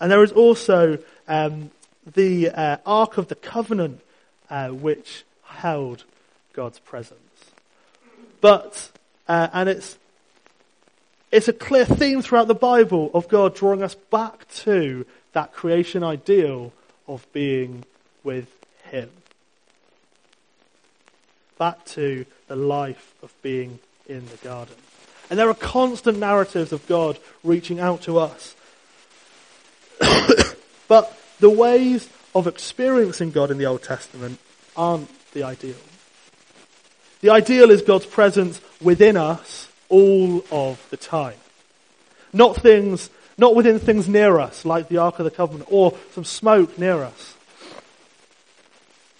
And 0.00 0.10
there 0.10 0.22
is 0.22 0.32
also 0.32 0.98
um, 1.28 1.70
the 2.06 2.50
uh, 2.50 2.76
Ark 2.84 3.18
of 3.18 3.28
the 3.28 3.34
Covenant, 3.34 4.00
uh, 4.50 4.68
which 4.68 5.24
held 5.44 6.04
God's 6.52 6.78
presence. 6.78 7.20
But, 8.40 8.90
uh, 9.28 9.48
and 9.52 9.68
it's, 9.68 9.96
it's 11.30 11.48
a 11.48 11.52
clear 11.52 11.84
theme 11.84 12.22
throughout 12.22 12.48
the 12.48 12.54
Bible 12.54 13.10
of 13.14 13.28
God 13.28 13.54
drawing 13.54 13.82
us 13.82 13.94
back 13.94 14.48
to 14.56 15.06
that 15.32 15.52
creation 15.52 16.04
ideal 16.04 16.72
of 17.08 17.26
being 17.32 17.84
with 18.22 18.48
Him 18.90 19.10
back 21.58 21.84
to 21.84 22.26
the 22.48 22.56
life 22.56 23.14
of 23.22 23.32
being 23.42 23.78
in 24.06 24.26
the 24.26 24.36
garden. 24.38 24.74
And 25.30 25.38
there 25.38 25.48
are 25.48 25.54
constant 25.54 26.18
narratives 26.18 26.72
of 26.72 26.86
God 26.86 27.18
reaching 27.42 27.80
out 27.80 28.02
to 28.02 28.18
us. 28.18 28.54
but 30.88 31.18
the 31.44 31.50
ways 31.50 32.08
of 32.34 32.46
experiencing 32.46 33.30
God 33.30 33.50
in 33.50 33.58
the 33.58 33.66
Old 33.66 33.82
Testament 33.82 34.38
aren't 34.74 35.10
the 35.32 35.42
ideal. 35.42 35.76
The 37.20 37.28
ideal 37.28 37.70
is 37.70 37.82
God's 37.82 38.06
presence 38.06 38.62
within 38.80 39.18
us 39.18 39.68
all 39.90 40.42
of 40.50 40.82
the 40.88 40.96
time. 40.96 41.36
Not 42.32 42.56
things, 42.56 43.10
not 43.36 43.54
within 43.54 43.78
things 43.78 44.08
near 44.08 44.38
us, 44.38 44.64
like 44.64 44.88
the 44.88 44.96
Ark 44.96 45.18
of 45.18 45.26
the 45.26 45.30
Covenant, 45.30 45.68
or 45.70 45.98
some 46.12 46.24
smoke 46.24 46.78
near 46.78 47.02
us. 47.02 47.36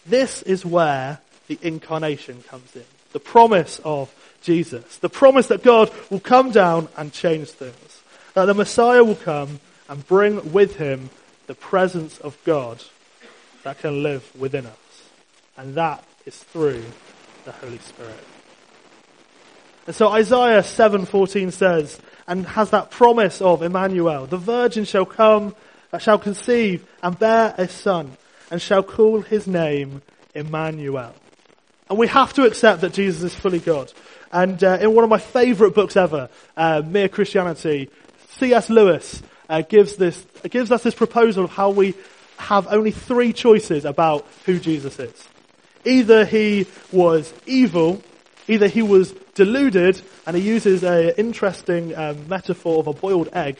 This 0.06 0.40
is 0.40 0.64
where 0.64 1.18
the 1.46 1.58
incarnation 1.60 2.42
comes 2.48 2.74
in. 2.74 2.86
The 3.12 3.20
promise 3.20 3.82
of 3.84 4.10
Jesus. 4.40 4.96
The 4.96 5.10
promise 5.10 5.48
that 5.48 5.62
God 5.62 5.92
will 6.08 6.20
come 6.20 6.52
down 6.52 6.88
and 6.96 7.12
change 7.12 7.50
things. 7.50 8.02
That 8.32 8.46
the 8.46 8.54
Messiah 8.54 9.04
will 9.04 9.14
come 9.14 9.60
and 9.90 10.06
bring 10.06 10.54
with 10.54 10.76
him 10.76 11.10
the 11.46 11.54
presence 11.54 12.18
of 12.18 12.38
God 12.44 12.82
that 13.62 13.78
can 13.78 14.02
live 14.02 14.30
within 14.38 14.66
us. 14.66 15.08
And 15.56 15.74
that 15.74 16.04
is 16.26 16.36
through 16.36 16.84
the 17.44 17.52
Holy 17.52 17.78
Spirit. 17.78 18.24
And 19.86 19.94
so 19.94 20.08
Isaiah 20.08 20.62
7:14 20.62 21.52
says, 21.52 21.98
and 22.26 22.46
has 22.46 22.70
that 22.70 22.90
promise 22.90 23.42
of 23.42 23.62
Emmanuel, 23.62 24.26
the 24.26 24.38
virgin 24.38 24.84
shall 24.84 25.04
come, 25.04 25.54
shall 25.98 26.18
conceive 26.18 26.86
and 27.02 27.18
bear 27.18 27.54
a 27.58 27.68
son, 27.68 28.16
and 28.50 28.60
shall 28.60 28.82
call 28.82 29.20
his 29.20 29.46
name 29.46 30.00
Emmanuel. 30.34 31.14
And 31.88 31.98
we 31.98 32.06
have 32.08 32.32
to 32.34 32.44
accept 32.44 32.80
that 32.80 32.94
Jesus 32.94 33.22
is 33.22 33.34
fully 33.34 33.58
God. 33.58 33.92
And 34.32 34.62
uh, 34.64 34.78
in 34.80 34.94
one 34.94 35.04
of 35.04 35.10
my 35.10 35.18
favourite 35.18 35.74
books 35.74 35.96
ever, 35.96 36.30
uh, 36.56 36.82
Mere 36.84 37.08
Christianity, 37.08 37.90
C.S. 38.38 38.70
Lewis 38.70 39.22
uh, 39.48 39.62
gives 39.62 39.96
this 39.96 40.24
gives 40.50 40.70
us 40.70 40.82
this 40.82 40.94
proposal 40.94 41.44
of 41.44 41.50
how 41.50 41.70
we 41.70 41.94
have 42.36 42.66
only 42.68 42.90
three 42.90 43.32
choices 43.32 43.84
about 43.84 44.26
who 44.46 44.58
Jesus 44.58 44.98
is. 44.98 45.28
Either 45.84 46.24
he 46.24 46.66
was 46.90 47.32
evil, 47.46 48.02
either 48.48 48.68
he 48.68 48.82
was 48.82 49.12
deluded, 49.34 50.00
and 50.26 50.36
he 50.36 50.42
uses 50.42 50.82
an 50.82 51.10
interesting 51.16 51.94
um, 51.96 52.28
metaphor 52.28 52.80
of 52.80 52.86
a 52.86 52.92
boiled 52.92 53.28
egg, 53.32 53.58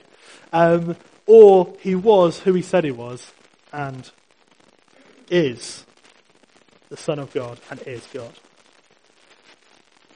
um, 0.53 0.97
or 1.27 1.75
he 1.81 1.95
was 1.95 2.41
who 2.41 2.55
he 2.55 2.63
said 2.63 2.85
he 2.85 2.91
was, 2.91 3.31
and 3.73 4.11
is 5.31 5.85
the 6.89 6.97
Son 6.97 7.19
of 7.19 7.33
God 7.33 7.59
and 7.71 7.81
is 7.83 8.07
God. 8.13 8.33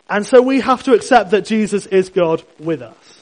And 0.08 0.26
so 0.26 0.40
we 0.40 0.60
have 0.60 0.82
to 0.84 0.94
accept 0.94 1.32
that 1.32 1.44
Jesus 1.44 1.86
is 1.86 2.08
God 2.08 2.42
with 2.58 2.80
us. 2.80 3.17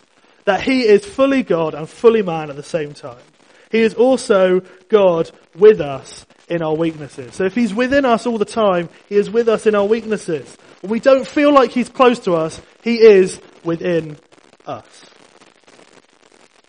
That 0.47 0.63
he 0.63 0.83
is 0.83 1.05
fully 1.05 1.43
God 1.43 1.75
and 1.75 1.89
fully 1.89 2.23
man 2.23 2.51
at 2.51 2.57
the 2.57 2.63
same 2.63 2.95
time. 2.95 3.23
He 3.71 3.81
is 3.81 3.95
also 3.95 4.63
God 4.89 5.31
with 5.55 5.81
us 5.81 6.25
in 6.49 6.63
our 6.63 6.75
weaknesses. 6.75 7.35
So 7.35 7.45
if 7.45 7.55
he's 7.55 7.75
within 7.75 8.05
us 8.05 8.27
all 8.27 8.39
the 8.39 8.45
time, 8.45 8.89
he 9.09 9.17
is 9.17 9.29
with 9.29 9.49
us 9.49 9.67
in 9.67 9.75
our 9.75 9.85
weaknesses. 9.85 10.57
When 10.81 10.91
we 10.91 11.01
don't 11.01 11.27
feel 11.27 11.53
like 11.53 11.73
he's 11.73 11.89
close 11.89 12.21
to 12.21 12.35
us, 12.35 12.61
he 12.83 13.01
is 13.01 13.41
within 13.65 14.19
us. 14.67 15.07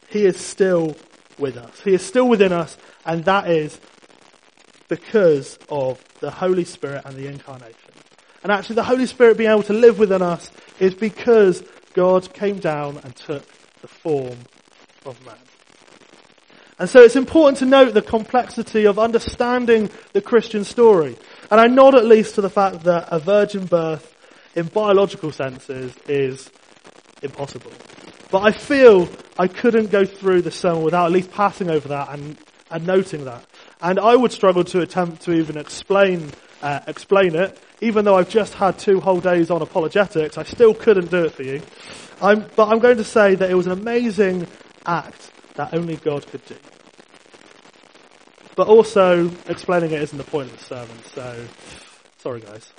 He 0.09 0.25
is 0.25 0.39
still 0.39 0.95
with 1.37 1.57
us. 1.57 1.79
He 1.81 1.93
is 1.93 2.05
still 2.05 2.27
within 2.27 2.51
us, 2.51 2.77
and 3.05 3.25
that 3.25 3.49
is 3.49 3.79
because 4.87 5.59
of 5.69 6.03
the 6.19 6.31
Holy 6.31 6.63
Spirit 6.63 7.03
and 7.05 7.15
the 7.15 7.27
incarnation. 7.27 7.75
And 8.41 8.51
actually 8.51 8.75
the 8.75 8.83
Holy 8.83 9.05
Spirit 9.05 9.37
being 9.37 9.51
able 9.51 9.63
to 9.63 9.73
live 9.73 9.99
within 9.99 10.21
us 10.21 10.49
is 10.79 10.95
because 10.95 11.63
God 11.93 12.33
came 12.33 12.59
down 12.59 12.99
and 13.03 13.15
took 13.15 13.43
the 13.81 13.87
form 13.87 14.37
of 15.05 15.25
man. 15.25 15.35
And 16.79 16.87
so 16.87 17.01
it's 17.01 17.15
important 17.15 17.57
to 17.59 17.65
note 17.65 17.93
the 17.93 18.03
complexity 18.03 18.85
of 18.85 18.99
understanding 18.99 19.89
the 20.13 20.21
Christian 20.21 20.63
story. 20.63 21.17
And 21.49 21.59
I 21.59 21.67
nod 21.67 21.95
at 21.95 22.05
least 22.05 22.35
to 22.35 22.41
the 22.41 22.51
fact 22.51 22.83
that 22.83 23.07
a 23.09 23.19
virgin 23.19 23.65
birth 23.65 24.15
in 24.55 24.67
biological 24.67 25.31
senses 25.31 25.95
is 26.07 26.51
impossible. 27.23 27.71
But 28.29 28.43
I 28.43 28.51
feel 28.51 29.09
I 29.39 29.47
couldn't 29.47 29.89
go 29.89 30.05
through 30.05 30.41
the 30.43 30.51
sermon 30.51 30.83
without 30.83 31.05
at 31.05 31.11
least 31.11 31.31
passing 31.31 31.69
over 31.69 31.87
that 31.87 32.09
and, 32.09 32.37
and 32.69 32.85
noting 32.85 33.25
that. 33.25 33.43
And 33.81 33.99
I 33.99 34.15
would 34.15 34.31
struggle 34.31 34.63
to 34.65 34.81
attempt 34.81 35.23
to 35.23 35.33
even 35.33 35.57
explain, 35.57 36.31
uh, 36.61 36.81
explain 36.85 37.35
it. 37.35 37.57
Even 37.81 38.05
though 38.05 38.15
I've 38.15 38.29
just 38.29 38.55
had 38.55 38.79
two 38.79 38.99
whole 38.99 39.19
days 39.19 39.51
on 39.51 39.61
apologetics, 39.61 40.37
I 40.37 40.43
still 40.43 40.73
couldn't 40.73 41.11
do 41.11 41.25
it 41.25 41.33
for 41.33 41.43
you. 41.43 41.61
I'm, 42.21 42.45
but 42.55 42.69
I'm 42.69 42.79
going 42.79 42.97
to 42.97 43.03
say 43.03 43.35
that 43.35 43.49
it 43.49 43.53
was 43.53 43.67
an 43.67 43.73
amazing 43.73 44.47
act 44.85 45.31
that 45.55 45.73
only 45.73 45.97
God 45.97 46.25
could 46.27 46.43
do. 46.45 46.55
But 48.55 48.67
also, 48.67 49.29
explaining 49.47 49.91
it 49.91 50.01
isn't 50.01 50.17
the 50.17 50.23
point 50.23 50.49
of 50.49 50.57
the 50.57 50.63
sermon, 50.63 50.97
so 51.13 51.45
sorry 52.17 52.41
guys. 52.41 52.73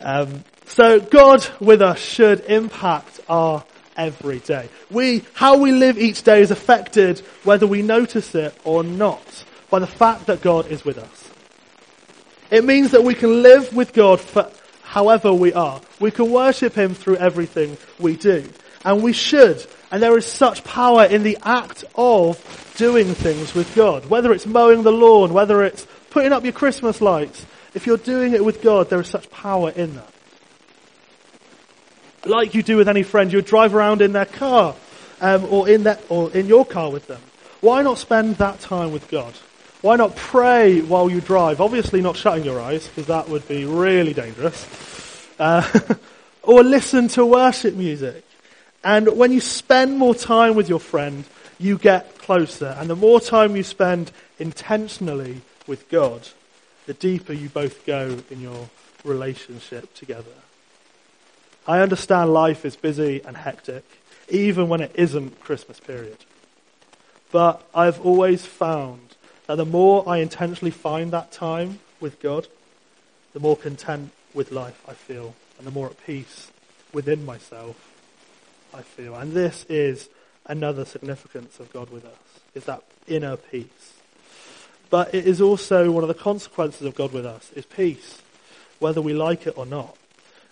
Um, 0.00 0.44
so 0.66 1.00
God 1.00 1.46
with 1.60 1.80
us 1.80 1.98
should 1.98 2.40
impact 2.40 3.20
our 3.28 3.64
every 3.96 4.40
day. 4.40 4.68
We, 4.90 5.24
how 5.32 5.56
we 5.56 5.72
live 5.72 5.98
each 5.98 6.22
day 6.22 6.42
is 6.42 6.50
affected 6.50 7.20
whether 7.44 7.66
we 7.66 7.80
notice 7.80 8.34
it 8.34 8.54
or 8.64 8.84
not 8.84 9.44
by 9.70 9.78
the 9.78 9.86
fact 9.86 10.26
that 10.26 10.42
God 10.42 10.70
is 10.70 10.84
with 10.84 10.98
us. 10.98 11.30
It 12.50 12.64
means 12.64 12.92
that 12.92 13.02
we 13.02 13.14
can 13.14 13.42
live 13.42 13.74
with 13.74 13.92
God 13.92 14.20
for 14.20 14.50
however 14.82 15.32
we 15.32 15.52
are. 15.52 15.80
We 15.98 16.10
can 16.10 16.30
worship 16.30 16.74
Him 16.74 16.94
through 16.94 17.16
everything 17.16 17.76
we 17.98 18.16
do. 18.16 18.48
And 18.84 19.02
we 19.02 19.12
should. 19.12 19.64
And 19.90 20.02
there 20.02 20.16
is 20.16 20.26
such 20.26 20.64
power 20.64 21.04
in 21.04 21.22
the 21.22 21.38
act 21.42 21.84
of 21.94 22.74
doing 22.76 23.14
things 23.14 23.54
with 23.54 23.74
God. 23.74 24.06
Whether 24.06 24.32
it's 24.32 24.46
mowing 24.46 24.82
the 24.82 24.92
lawn, 24.92 25.32
whether 25.32 25.62
it's 25.64 25.86
putting 26.10 26.32
up 26.32 26.44
your 26.44 26.52
Christmas 26.52 27.00
lights. 27.00 27.44
If 27.74 27.86
you're 27.86 27.98
doing 27.98 28.32
it 28.32 28.44
with 28.44 28.62
God, 28.62 28.88
there 28.88 29.00
is 29.00 29.08
such 29.08 29.28
power 29.30 29.70
in 29.70 29.96
that. 29.96 30.12
Like 32.24 32.54
you 32.54 32.62
do 32.62 32.76
with 32.76 32.88
any 32.88 33.02
friend, 33.02 33.32
you 33.32 33.42
drive 33.42 33.74
around 33.74 34.00
in 34.00 34.12
their 34.12 34.24
car, 34.24 34.74
um, 35.20 35.46
or 35.50 35.68
in 35.68 35.82
that, 35.82 36.02
or 36.08 36.32
in 36.32 36.46
your 36.46 36.64
car 36.64 36.90
with 36.90 37.06
them. 37.06 37.20
Why 37.60 37.82
not 37.82 37.98
spend 37.98 38.36
that 38.36 38.60
time 38.60 38.92
with 38.92 39.08
God? 39.08 39.34
Why 39.86 39.94
not 39.94 40.16
pray 40.16 40.80
while 40.80 41.08
you 41.08 41.20
drive? 41.20 41.60
Obviously 41.60 42.00
not 42.00 42.16
shutting 42.16 42.44
your 42.44 42.60
eyes, 42.60 42.88
because 42.88 43.06
that 43.06 43.28
would 43.28 43.46
be 43.46 43.66
really 43.66 44.14
dangerous. 44.14 44.66
Uh, 45.38 45.62
or 46.42 46.64
listen 46.64 47.06
to 47.06 47.24
worship 47.24 47.72
music. 47.76 48.24
And 48.82 49.16
when 49.16 49.30
you 49.30 49.40
spend 49.40 49.96
more 49.96 50.12
time 50.12 50.56
with 50.56 50.68
your 50.68 50.80
friend, 50.80 51.22
you 51.60 51.78
get 51.78 52.18
closer. 52.18 52.76
And 52.80 52.90
the 52.90 52.96
more 52.96 53.20
time 53.20 53.54
you 53.54 53.62
spend 53.62 54.10
intentionally 54.40 55.42
with 55.68 55.88
God, 55.88 56.30
the 56.86 56.94
deeper 56.94 57.32
you 57.32 57.48
both 57.48 57.86
go 57.86 58.18
in 58.28 58.40
your 58.40 58.68
relationship 59.04 59.94
together. 59.94 60.36
I 61.64 61.78
understand 61.78 62.32
life 62.32 62.64
is 62.64 62.74
busy 62.74 63.22
and 63.24 63.36
hectic. 63.36 63.84
even 64.28 64.68
when 64.68 64.80
it 64.80 64.90
isn't 64.96 65.38
Christmas 65.38 65.78
period. 65.78 66.18
But 67.30 67.62
I've 67.72 68.04
always 68.04 68.44
found 68.44 69.15
that 69.46 69.56
the 69.56 69.64
more 69.64 70.08
I 70.08 70.18
intentionally 70.18 70.70
find 70.70 71.10
that 71.12 71.32
time 71.32 71.78
with 72.00 72.20
God, 72.20 72.48
the 73.32 73.40
more 73.40 73.56
content 73.56 74.10
with 74.34 74.52
life 74.52 74.82
I 74.88 74.94
feel, 74.94 75.34
and 75.58 75.66
the 75.66 75.70
more 75.70 75.86
at 75.86 76.04
peace 76.04 76.50
within 76.92 77.24
myself 77.24 77.76
I 78.74 78.82
feel. 78.82 79.14
And 79.14 79.32
this 79.32 79.64
is 79.68 80.08
another 80.46 80.84
significance 80.84 81.60
of 81.60 81.72
God 81.72 81.90
with 81.90 82.04
us, 82.04 82.40
is 82.54 82.64
that 82.64 82.82
inner 83.06 83.36
peace. 83.36 83.94
But 84.90 85.14
it 85.14 85.26
is 85.26 85.40
also 85.40 85.90
one 85.90 86.04
of 86.04 86.08
the 86.08 86.14
consequences 86.14 86.86
of 86.86 86.94
God 86.94 87.12
with 87.12 87.26
us, 87.26 87.50
is 87.52 87.66
peace, 87.66 88.22
whether 88.78 89.00
we 89.00 89.14
like 89.14 89.46
it 89.46 89.56
or 89.56 89.66
not. 89.66 89.96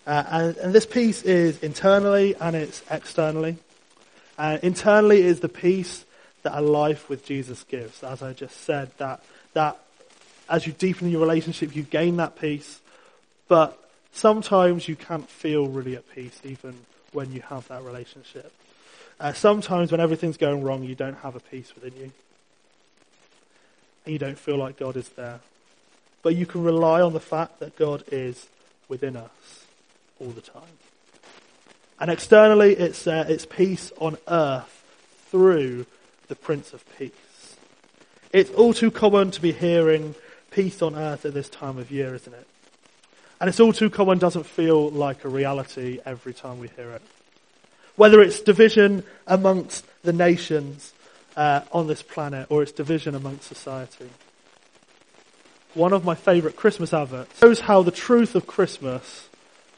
Uh, 0.07 0.25
and, 0.31 0.57
and, 0.59 0.75
this 0.75 0.85
peace 0.85 1.23
is 1.23 1.59
internally 1.63 2.35
and 2.39 2.55
it's 2.55 2.83
externally. 2.91 3.57
Uh, 4.37 4.59
internally 4.63 5.23
is 5.23 5.41
the 5.41 5.49
peace 5.49 6.05
that 6.45 6.57
a 6.57 6.61
life 6.61 7.09
with 7.09 7.27
Jesus 7.27 7.65
gives. 7.65 8.03
As 8.05 8.23
I 8.23 8.33
just 8.33 8.61
said, 8.63 8.91
that, 8.99 9.23
that 9.55 9.79
as 10.49 10.67
you 10.67 10.73
deepen 10.73 11.11
your 11.11 11.21
relationship, 11.21 11.75
you 11.75 11.83
gain 11.83 12.17
that 12.19 12.39
peace. 12.39 12.81
But 13.49 13.79
sometimes 14.13 14.89
you 14.89 14.95
can't 14.95 15.29
feel 15.29 15.67
really 15.67 15.97
at 15.97 16.09
peace 16.15 16.39
even 16.45 16.79
when 17.13 17.33
you 17.33 17.41
have 17.43 17.67
that 17.69 17.83
relationship. 17.83 18.53
Uh, 19.19 19.33
sometimes 19.33 19.91
when 19.91 20.01
everything's 20.01 20.37
going 20.37 20.63
wrong, 20.63 20.85
you 20.85 20.95
don't 20.95 21.19
have 21.19 21.35
a 21.35 21.41
peace 21.41 21.75
within 21.75 21.99
you. 21.99 22.13
And 24.05 24.13
you 24.13 24.19
don't 24.19 24.39
feel 24.39 24.59
like 24.59 24.79
God 24.79 24.97
is 24.97 25.09
there. 25.11 25.41
But 26.23 26.37
you 26.37 26.47
can 26.47 26.63
rely 26.63 27.01
on 27.01 27.13
the 27.13 27.21
fact 27.21 27.61
that 27.61 27.77
God 27.77 28.05
is 28.11 28.49
within 28.89 29.17
us 29.17 29.65
all 30.21 30.29
the 30.29 30.41
time. 30.41 30.63
And 32.01 32.11
externally, 32.11 32.75
it's, 32.75 33.07
uh, 33.07 33.25
it's 33.29 33.47
peace 33.47 33.93
on 33.99 34.19
earth 34.29 34.85
through 35.31 35.87
the 36.29 36.37
Prince 36.37 36.73
of 36.73 36.85
Peace. 36.99 37.57
It's 38.33 38.51
all 38.51 38.75
too 38.75 38.91
common 38.91 39.31
to 39.33 39.41
be 39.41 39.53
hearing 39.53 40.15
peace 40.51 40.83
on 40.83 40.95
earth 40.95 41.25
at 41.25 41.35
this 41.35 41.49
time 41.49 41.79
of 41.79 41.91
year, 41.91 42.15
isn't 42.15 42.33
it? 42.33 42.47
And 43.41 43.49
it's 43.49 43.61
all 43.61 43.73
too 43.73 43.91
common, 43.91 44.19
doesn't 44.19 44.47
feel 44.47 44.91
like 44.91 45.25
a 45.25 45.29
reality 45.29 46.01
every 46.05 46.33
time 46.33 46.59
we 46.59 46.69
hear 46.69 46.91
it. 46.93 47.03
Whether 47.97 48.21
it's 48.21 48.41
division 48.41 49.05
amongst 49.27 49.85
the 50.03 50.13
nations 50.13 50.93
uh, 51.37 51.63
on 51.73 51.87
this 51.87 52.03
planet 52.03 52.47
or 52.51 52.63
it's 52.63 52.73
division 52.73 53.15
amongst 53.15 53.45
society. 53.45 54.09
One 55.75 55.93
of 55.93 56.05
my 56.05 56.15
favourite 56.15 56.57
Christmas 56.57 56.93
adverts 56.93 57.39
shows 57.39 57.61
how 57.61 57.83
the 57.83 57.91
truth 57.91 58.35
of 58.35 58.47
Christmas 58.47 59.29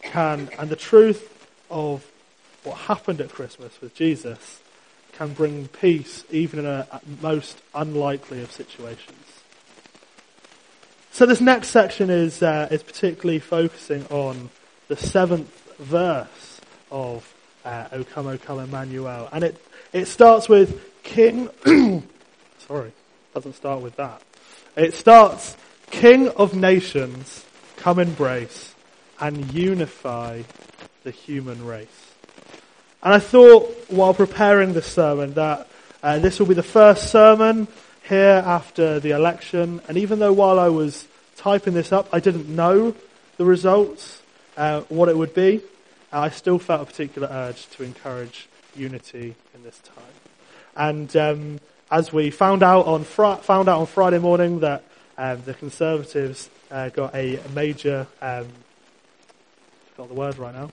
can, 0.03 0.51
and 0.59 0.69
the 0.69 0.77
truth 0.77 1.49
of 1.71 2.07
what 2.65 2.77
happened 2.77 3.21
at 3.21 3.31
Christmas 3.31 3.81
with 3.81 3.95
Jesus 3.95 4.61
can 5.17 5.33
bring 5.33 5.69
peace 5.69 6.25
even 6.31 6.61
in 6.61 6.67
a 6.67 7.01
most 7.23 7.59
unlikely 7.75 8.43
of 8.43 8.53
situations. 8.53 9.17
So 11.11 11.25
this 11.25 11.41
next 11.41 11.69
section 11.69 12.11
is, 12.11 12.43
uh, 12.43 12.69
is 12.71 12.83
particularly 12.83 13.39
focusing 13.39 14.05
on 14.11 14.51
the 14.89 14.97
seventh 14.97 15.51
verse 15.79 16.61
of 16.91 17.33
uh, 17.65 17.89
O 17.93 18.05
Come, 18.05 18.27
O 18.27 18.37
Come 18.37 18.61
Emmanuel. 18.61 19.29
And 19.33 19.43
it, 19.43 19.57
it 19.95 20.07
starts 20.07 20.49
with 20.49 20.79
King, 21.03 21.49
sorry, 22.59 22.93
doesn't 23.33 23.55
start 23.55 23.81
with 23.81 23.97
that. 23.97 24.21
It 24.77 24.93
starts, 24.93 25.57
King 25.91 26.29
of 26.29 26.55
nations, 26.55 27.47
come 27.77 27.99
embrace 27.99 28.75
and 29.19 29.53
unify 29.55 30.43
the 31.05 31.11
human 31.11 31.65
race. 31.65 32.06
And 33.03 33.15
I 33.15 33.19
thought 33.19 33.73
while 33.89 34.15
preparing 34.15 34.73
this 34.73 34.87
sermon 34.87 35.35
that 35.35 35.69
uh, 36.03 36.19
this 36.19 36.39
will 36.39 36.47
be 36.47 36.55
the 36.55 36.63
first 36.63 37.11
sermon 37.11 37.69
here 38.09 38.43
after 38.45 39.01
the 39.01 39.11
election. 39.11 39.81
And 39.89 39.99
even 39.99 40.19
though 40.19 40.33
while 40.33 40.59
I 40.59 40.69
was 40.69 41.07
typing 41.37 41.75
this 41.75 41.93
up, 41.93 42.09
I 42.13 42.21
didn't 42.21 42.49
know 42.49 42.95
the 43.37 43.45
results, 43.45 44.23
uh, 44.57 44.83
what 44.83 45.09
it 45.09 45.17
would 45.17 45.35
be, 45.35 45.61
I 46.13 46.31
still 46.31 46.59
felt 46.59 46.83
a 46.83 46.87
particular 46.87 47.29
urge 47.31 47.67
to 47.71 47.83
encourage 47.83 48.49
unity 48.75 49.35
in 49.55 49.63
this 49.63 49.79
time. 49.81 50.05
And 50.77 51.17
um, 51.17 51.61
as 51.91 52.13
we 52.13 52.31
found 52.31 52.63
out 52.63 52.87
on 52.87 53.05
fr- 53.05 53.43
found 53.43 53.69
out 53.69 53.81
on 53.81 53.87
Friday 53.87 54.19
morning 54.19 54.61
that 54.61 54.85
um, 55.19 55.43
the 55.45 55.55
Conservatives 55.55 56.51
uh, 56.71 56.89
got 56.91 57.15
a 57.15 57.41
major 57.55 58.07
um, 58.21 58.47
got 59.97 60.09
the 60.09 60.15
word 60.15 60.39
right 60.39 60.55
now 60.55 60.71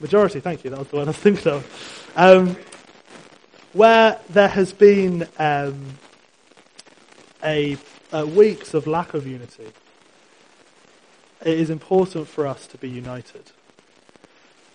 majority. 0.00 0.40
Thank 0.40 0.64
you. 0.64 0.70
That 0.70 0.78
was 0.78 0.88
the 0.88 0.96
word 0.96 1.02
I 1.02 1.10
was 1.10 1.16
thinking 1.16 1.52
of. 1.52 2.12
Um, 2.16 2.56
where 3.72 4.20
there 4.30 4.48
has 4.48 4.72
been 4.72 5.28
um, 5.38 5.98
a, 7.42 7.76
a 8.12 8.24
weeks 8.24 8.74
of 8.74 8.86
lack 8.86 9.14
of 9.14 9.26
unity, 9.26 9.66
it 11.44 11.58
is 11.58 11.70
important 11.70 12.28
for 12.28 12.46
us 12.46 12.66
to 12.68 12.78
be 12.78 12.88
united. 12.88 13.50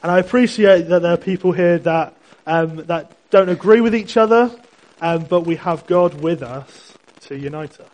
And 0.03 0.11
I 0.11 0.19
appreciate 0.19 0.83
that 0.89 1.01
there 1.01 1.13
are 1.13 1.17
people 1.17 1.51
here 1.51 1.77
that 1.79 2.15
um, 2.45 2.77
that 2.87 3.11
don't 3.29 3.49
agree 3.49 3.81
with 3.81 3.93
each 3.93 4.17
other, 4.17 4.51
um, 5.01 5.25
but 5.25 5.41
we 5.41 5.55
have 5.57 5.85
God 5.85 6.21
with 6.21 6.41
us 6.41 6.93
to 7.21 7.37
unite 7.37 7.79
us. 7.79 7.87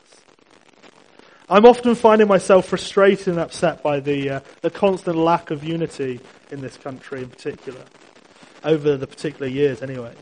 I'm 1.50 1.66
often 1.66 1.94
finding 1.94 2.28
myself 2.28 2.68
frustrated 2.68 3.28
and 3.28 3.40
upset 3.40 3.84
by 3.84 4.00
the 4.00 4.30
uh, 4.30 4.40
the 4.62 4.70
constant 4.70 5.18
lack 5.18 5.52
of 5.52 5.64
unity 5.64 6.20
in 6.52 6.62
this 6.62 6.78
country, 6.78 7.22
in 7.22 7.30
particular, 7.30 7.82
over 8.64 8.98
the 8.98 9.08
particular 9.08 9.48
years, 9.48 9.82
anyway 9.82 10.14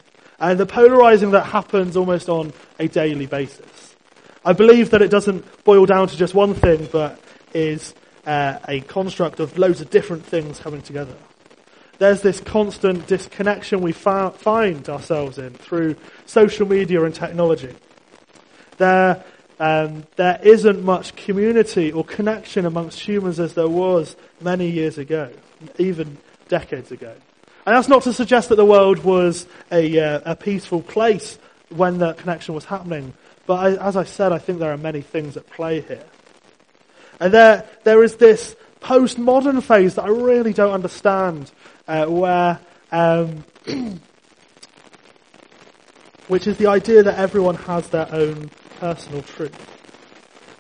and 0.44 0.60
the 0.60 0.66
polarizing 0.66 1.32
that 1.32 1.46
happens 1.46 1.96
almost 1.96 2.28
on 2.28 2.52
a 2.78 2.88
daily 2.88 3.26
basis. 3.26 3.96
I 4.44 4.52
believe 4.52 4.90
that 4.90 5.02
it 5.02 5.10
doesn't 5.10 5.64
boil 5.64 5.86
down 5.86 6.10
to 6.10 6.18
just 6.18 6.34
one 6.34 6.54
thing, 6.54 6.90
but 6.92 7.20
is 7.54 7.94
uh, 8.26 8.60
a 8.68 8.82
construct 8.82 9.40
of 9.40 9.58
loads 9.58 9.80
of 9.80 9.90
different 9.90 10.26
things 10.26 10.60
coming 10.60 10.82
together. 10.82 11.16
There's 11.98 12.22
this 12.22 12.42
constant 12.42 13.08
disconnection 13.08 13.80
we 13.80 13.94
fa- 13.94 14.34
find 14.36 14.90
ourselves 14.90 15.38
in 15.38 15.52
through 15.52 15.96
social 16.26 16.68
media 16.68 17.04
and 17.04 17.16
technology. 17.16 17.74
There, 18.78 19.24
um, 19.60 20.06
there 20.16 20.39
isn't 20.44 20.84
much 20.84 21.16
community 21.16 21.92
or 21.92 22.04
connection 22.04 22.66
amongst 22.66 23.00
humans 23.00 23.39
as 23.39 23.54
there 23.54 23.70
was 23.70 24.16
many 24.42 24.70
years 24.70 24.98
ago, 24.98 25.32
even 25.78 26.18
decades 26.48 26.92
ago. 26.92 27.13
And 27.66 27.76
that's 27.76 27.88
not 27.88 28.04
to 28.04 28.13
suggest 28.13 28.50
that 28.50 28.56
the 28.56 28.66
world 28.66 29.00
was 29.00 29.48
a, 29.72 30.00
uh, 30.00 30.20
a 30.26 30.36
peaceful 30.36 30.82
place 30.82 31.38
when 31.70 31.98
the 31.98 32.13
connection 32.13 32.54
was 32.56 32.66
happening. 32.66 33.13
But 33.46 33.54
I, 33.54 33.88
as 33.88 33.96
I 33.96 34.04
said, 34.04 34.32
I 34.32 34.38
think 34.38 34.60
there 34.60 34.72
are 34.72 34.78
many 34.78 35.02
things 35.02 35.38
at 35.38 35.50
play 35.50 35.82
here. 35.82 36.04
And 37.20 37.34
there, 37.34 37.66
there 37.84 38.04
is 38.04 38.18
this 38.18 38.56
postmodern 38.82 39.63
phase 39.63 39.96
that 39.96 40.04
I 40.04 40.10
really 40.10 40.52
don't 40.52 40.74
understand, 40.74 41.52
uh, 41.88 42.06
where, 42.06 42.60
um, 42.92 43.46
which 46.28 46.48
is 46.48 46.58
the 46.58 46.68
idea 46.68 47.04
that 47.04 47.18
everyone 47.18 47.56
has 47.56 47.88
their 47.89 48.13
own 48.13 48.50
personal 48.84 49.22
truth. 49.22 49.56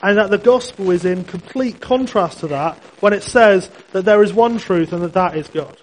And 0.01 0.17
that 0.17 0.29
the 0.29 0.37
gospel 0.37 0.91
is 0.91 1.03
in 1.03 1.25
complete 1.25 1.81
contrast 1.81 2.39
to 2.39 2.47
that 2.47 2.77
when 3.01 3.11
it 3.11 3.21
says 3.21 3.69
that 3.91 4.05
there 4.05 4.23
is 4.23 4.31
one 4.31 4.59
truth 4.59 4.93
and 4.93 5.03
that 5.03 5.13
that 5.13 5.35
is 5.35 5.49
God. 5.49 5.77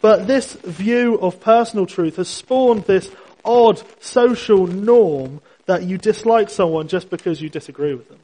But 0.00 0.28
this 0.28 0.52
view 0.52 1.18
of 1.18 1.40
personal 1.40 1.86
truth 1.86 2.16
has 2.16 2.28
spawned 2.28 2.84
this 2.84 3.10
odd 3.44 3.82
social 4.00 4.68
norm 4.68 5.40
that 5.66 5.82
you 5.82 5.98
dislike 5.98 6.48
someone 6.48 6.86
just 6.86 7.10
because 7.10 7.42
you 7.42 7.48
disagree 7.48 7.94
with 7.94 8.08
them. 8.08 8.20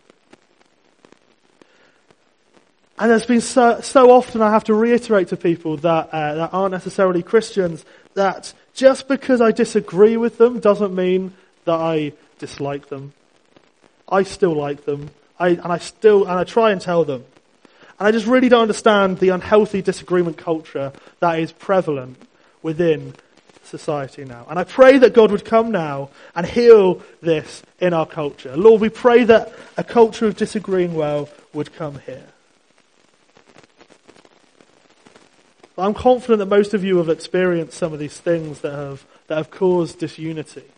And 3.00 3.10
there's 3.10 3.26
been 3.26 3.40
so, 3.40 3.80
so 3.80 4.12
often 4.12 4.42
I 4.42 4.52
have 4.52 4.64
to 4.64 4.74
reiterate 4.74 5.28
to 5.28 5.36
people 5.36 5.76
that, 5.78 6.10
uh, 6.12 6.34
that 6.36 6.50
aren't 6.52 6.70
necessarily 6.70 7.24
Christians 7.24 7.84
that 8.14 8.52
just 8.74 9.08
because 9.08 9.40
I 9.40 9.50
disagree 9.50 10.16
with 10.16 10.38
them 10.38 10.60
doesn't 10.60 10.94
mean 10.94 11.34
that 11.64 11.80
I 11.80 12.12
dislike 12.42 12.88
them. 12.88 13.12
I 14.08 14.24
still 14.24 14.54
like 14.54 14.84
them. 14.84 15.10
I, 15.38 15.50
and 15.50 15.72
I 15.72 15.78
still, 15.78 16.22
and 16.24 16.32
I 16.32 16.42
try 16.42 16.72
and 16.72 16.80
tell 16.80 17.04
them. 17.04 17.24
And 17.98 18.08
I 18.08 18.10
just 18.10 18.26
really 18.26 18.48
don't 18.48 18.62
understand 18.62 19.18
the 19.18 19.28
unhealthy 19.28 19.80
disagreement 19.80 20.36
culture 20.36 20.92
that 21.20 21.38
is 21.38 21.52
prevalent 21.52 22.20
within 22.60 23.14
society 23.62 24.24
now. 24.24 24.44
And 24.50 24.58
I 24.58 24.64
pray 24.64 24.98
that 24.98 25.14
God 25.14 25.30
would 25.30 25.44
come 25.44 25.70
now 25.70 26.10
and 26.34 26.44
heal 26.44 27.00
this 27.20 27.62
in 27.78 27.94
our 27.94 28.06
culture. 28.06 28.56
Lord, 28.56 28.80
we 28.80 28.88
pray 28.88 29.22
that 29.24 29.52
a 29.76 29.84
culture 29.84 30.26
of 30.26 30.36
disagreeing 30.36 30.94
well 30.94 31.28
would 31.52 31.72
come 31.72 32.00
here. 32.00 32.26
But 35.76 35.84
I'm 35.86 35.94
confident 35.94 36.40
that 36.40 36.46
most 36.46 36.74
of 36.74 36.82
you 36.82 36.96
have 36.96 37.08
experienced 37.08 37.78
some 37.78 37.92
of 37.92 38.00
these 38.00 38.18
things 38.18 38.62
that 38.62 38.72
have, 38.72 39.06
that 39.28 39.36
have 39.36 39.52
caused 39.52 40.00
disunity. 40.00 40.71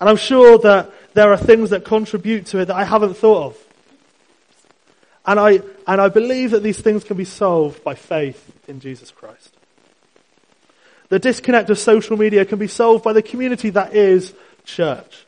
And 0.00 0.08
I'm 0.08 0.16
sure 0.16 0.58
that 0.58 0.90
there 1.14 1.32
are 1.32 1.36
things 1.36 1.70
that 1.70 1.84
contribute 1.84 2.46
to 2.46 2.58
it 2.58 2.66
that 2.66 2.76
I 2.76 2.84
haven't 2.84 3.14
thought 3.14 3.44
of. 3.44 3.58
And 5.26 5.40
I, 5.40 5.60
and 5.86 6.00
I 6.00 6.08
believe 6.08 6.50
that 6.50 6.62
these 6.62 6.80
things 6.80 7.04
can 7.04 7.16
be 7.16 7.24
solved 7.24 7.82
by 7.82 7.94
faith 7.94 8.52
in 8.68 8.80
Jesus 8.80 9.10
Christ. 9.10 9.54
The 11.08 11.18
disconnect 11.18 11.70
of 11.70 11.78
social 11.78 12.16
media 12.16 12.44
can 12.44 12.58
be 12.58 12.66
solved 12.66 13.04
by 13.04 13.12
the 13.12 13.22
community 13.22 13.70
that 13.70 13.94
is 13.94 14.34
church. 14.64 15.24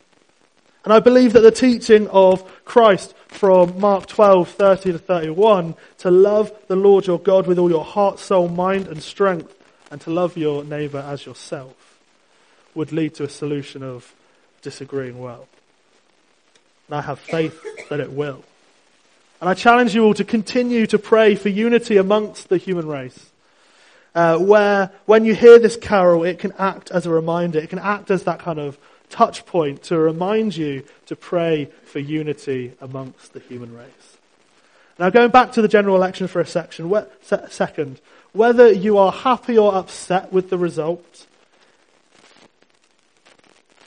And 0.85 0.93
I 0.93 1.01
believe 1.01 1.33
that 1.33 1.41
the 1.41 1.51
teaching 1.51 2.09
of 2.09 2.65
Christ 2.65 3.15
from 3.29 3.81
Mark 3.81 4.07
12, 4.07 4.51
30 4.51 4.93
to 4.93 4.99
31, 4.99 5.75
to 5.99 6.11
love 6.11 6.53
the 6.69 6.77
Lord 6.77 7.07
your 7.07 7.19
God 7.19 7.47
with 7.47 7.59
all 7.59 7.71
your 7.71 7.85
heart, 7.85 8.19
soul, 8.19 8.49
mind, 8.49 8.87
and 8.87 9.03
strength, 9.03 9.53
and 9.91 10.01
to 10.03 10.11
love 10.11 10.37
your 10.37 10.65
neighbour 10.65 10.99
as 10.99 11.27
yourself, 11.27 11.99
would 12.75 12.93
lead 12.93 13.15
to 13.15 13.25
a 13.25 13.29
solution 13.29 13.83
of 13.83 14.15
disagreeing 14.67 15.21
well. 15.21 15.47
And 16.89 16.97
I 16.97 17.01
have 17.03 17.21
faith 17.21 17.57
that 17.89 18.01
it 18.01 18.11
will. 18.11 18.43
And 19.41 19.49
I 19.49 19.55
challenge 19.55 19.95
you 19.95 20.05
all 20.05 20.15
to 20.15 20.25
continue 20.25 20.89
to 20.89 20.99
pray 20.99 21.37
for 21.37 21.49
unity 21.49 21.99
amongst 21.99 22.49
the 22.49 22.57
human 22.57 22.89
race. 22.89 23.31
Uh, 24.13 24.39
where 24.39 24.91
when 25.05 25.25
you 25.25 25.37
hear 25.37 25.61
this 25.61 25.77
carol, 25.77 26.25
it 26.25 26.41
can 26.41 26.51
act 26.59 26.91
as 26.91 27.07
a 27.07 27.11
reminder. 27.11 27.61
It 27.61 27.71
can 27.71 27.79
act 27.79 28.11
as 28.11 28.25
that 28.25 28.41
kind 28.41 28.59
of 28.59 28.77
touch 29.09 29.47
point 29.47 29.85
to 29.85 29.97
remind 29.97 30.57
you 30.57 30.83
to 31.07 31.15
pray 31.15 31.67
for 31.85 32.01
unity 32.01 32.73
amongst 32.81 33.35
the 33.35 33.39
human 33.39 33.73
race. 33.73 34.17
Now, 34.99 35.11
going 35.11 35.31
back 35.31 35.53
to 35.53 35.63
the 35.63 35.69
general 35.69 35.95
election 35.95 36.27
for 36.27 36.41
a 36.41 36.47
section, 36.47 36.93
second, 37.51 38.01
whether 38.33 38.73
you 38.73 38.99
are 38.99 39.13
happy 39.13 39.57
or 39.57 39.77
upset 39.77 40.33
with 40.33 40.51
the 40.51 40.59
result, 40.59 41.27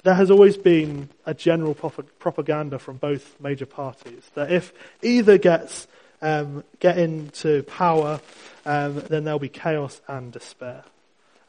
there 0.04 0.14
has 0.14 0.32
always 0.32 0.58
been 0.58 1.10
a 1.26 1.34
general 1.34 1.74
propaganda 1.74 2.80
from 2.80 2.98
both 2.98 3.40
major 3.40 3.66
parties 3.66 4.30
that 4.36 4.52
if 4.52 4.74
either 5.02 5.38
gets 5.38 5.88
um, 6.22 6.64
get 6.80 6.98
into 6.98 7.64
power, 7.64 8.20
um, 8.66 9.02
then 9.10 9.24
there'll 9.24 9.40
be 9.40 9.50
chaos 9.50 10.02
and 10.08 10.32
despair 10.32 10.84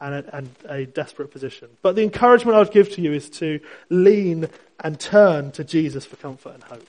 and 0.01 0.15
a, 0.15 0.37
and 0.37 0.51
a 0.69 0.87
desperate 0.87 1.31
position. 1.31 1.69
But 1.83 1.97
the 1.97 2.03
encouragement 2.03 2.57
I 2.57 2.61
would 2.61 2.73
give 2.73 2.91
to 2.93 3.01
you 3.01 3.13
is 3.13 3.29
to 3.31 3.61
lean 3.89 4.49
and 4.83 4.99
turn 4.99 5.53
to 5.53 5.65
Jesus 5.65 6.07
for 6.07 6.17
comfort 6.17 6.55
and 6.55 6.63
hope. 6.65 6.87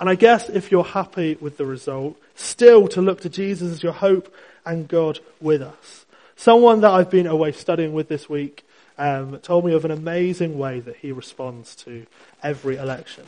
And 0.00 0.08
I 0.08 0.16
guess 0.16 0.48
if 0.48 0.72
you're 0.72 0.82
happy 0.82 1.36
with 1.40 1.58
the 1.58 1.66
result, 1.66 2.16
still 2.34 2.88
to 2.88 3.00
look 3.00 3.20
to 3.20 3.28
Jesus 3.28 3.70
as 3.70 3.82
your 3.82 3.92
hope 3.92 4.34
and 4.66 4.88
God 4.88 5.20
with 5.40 5.62
us. 5.62 6.06
Someone 6.34 6.80
that 6.80 6.90
I've 6.90 7.10
been 7.10 7.28
away 7.28 7.52
studying 7.52 7.92
with 7.92 8.08
this 8.08 8.28
week 8.28 8.64
um, 9.02 9.40
told 9.40 9.64
me 9.64 9.74
of 9.74 9.84
an 9.84 9.90
amazing 9.90 10.56
way 10.56 10.78
that 10.78 10.94
he 10.94 11.10
responds 11.10 11.74
to 11.74 12.06
every 12.40 12.76
election. 12.76 13.24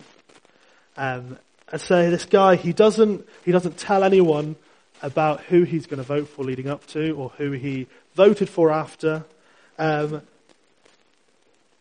Um, 0.97 1.37
and 1.73 1.81
so 1.81 2.11
this 2.13 2.27
guy, 2.27 2.55
he 2.55 2.73
doesn't, 2.73 3.27
he 3.45 3.51
doesn't 3.51 3.77
tell 3.77 4.05
anyone 4.05 4.55
about 5.03 5.41
who 5.41 5.65
he's 5.65 5.87
going 5.87 5.99
to 5.99 6.05
vote 6.05 6.29
for 6.29 6.45
leading 6.45 6.69
up 6.69 6.87
to 6.87 7.11
or 7.17 7.31
who 7.31 7.51
he 7.51 7.89
voted 8.15 8.49
for 8.49 8.71
after. 8.71 9.25
Um, 9.77 10.23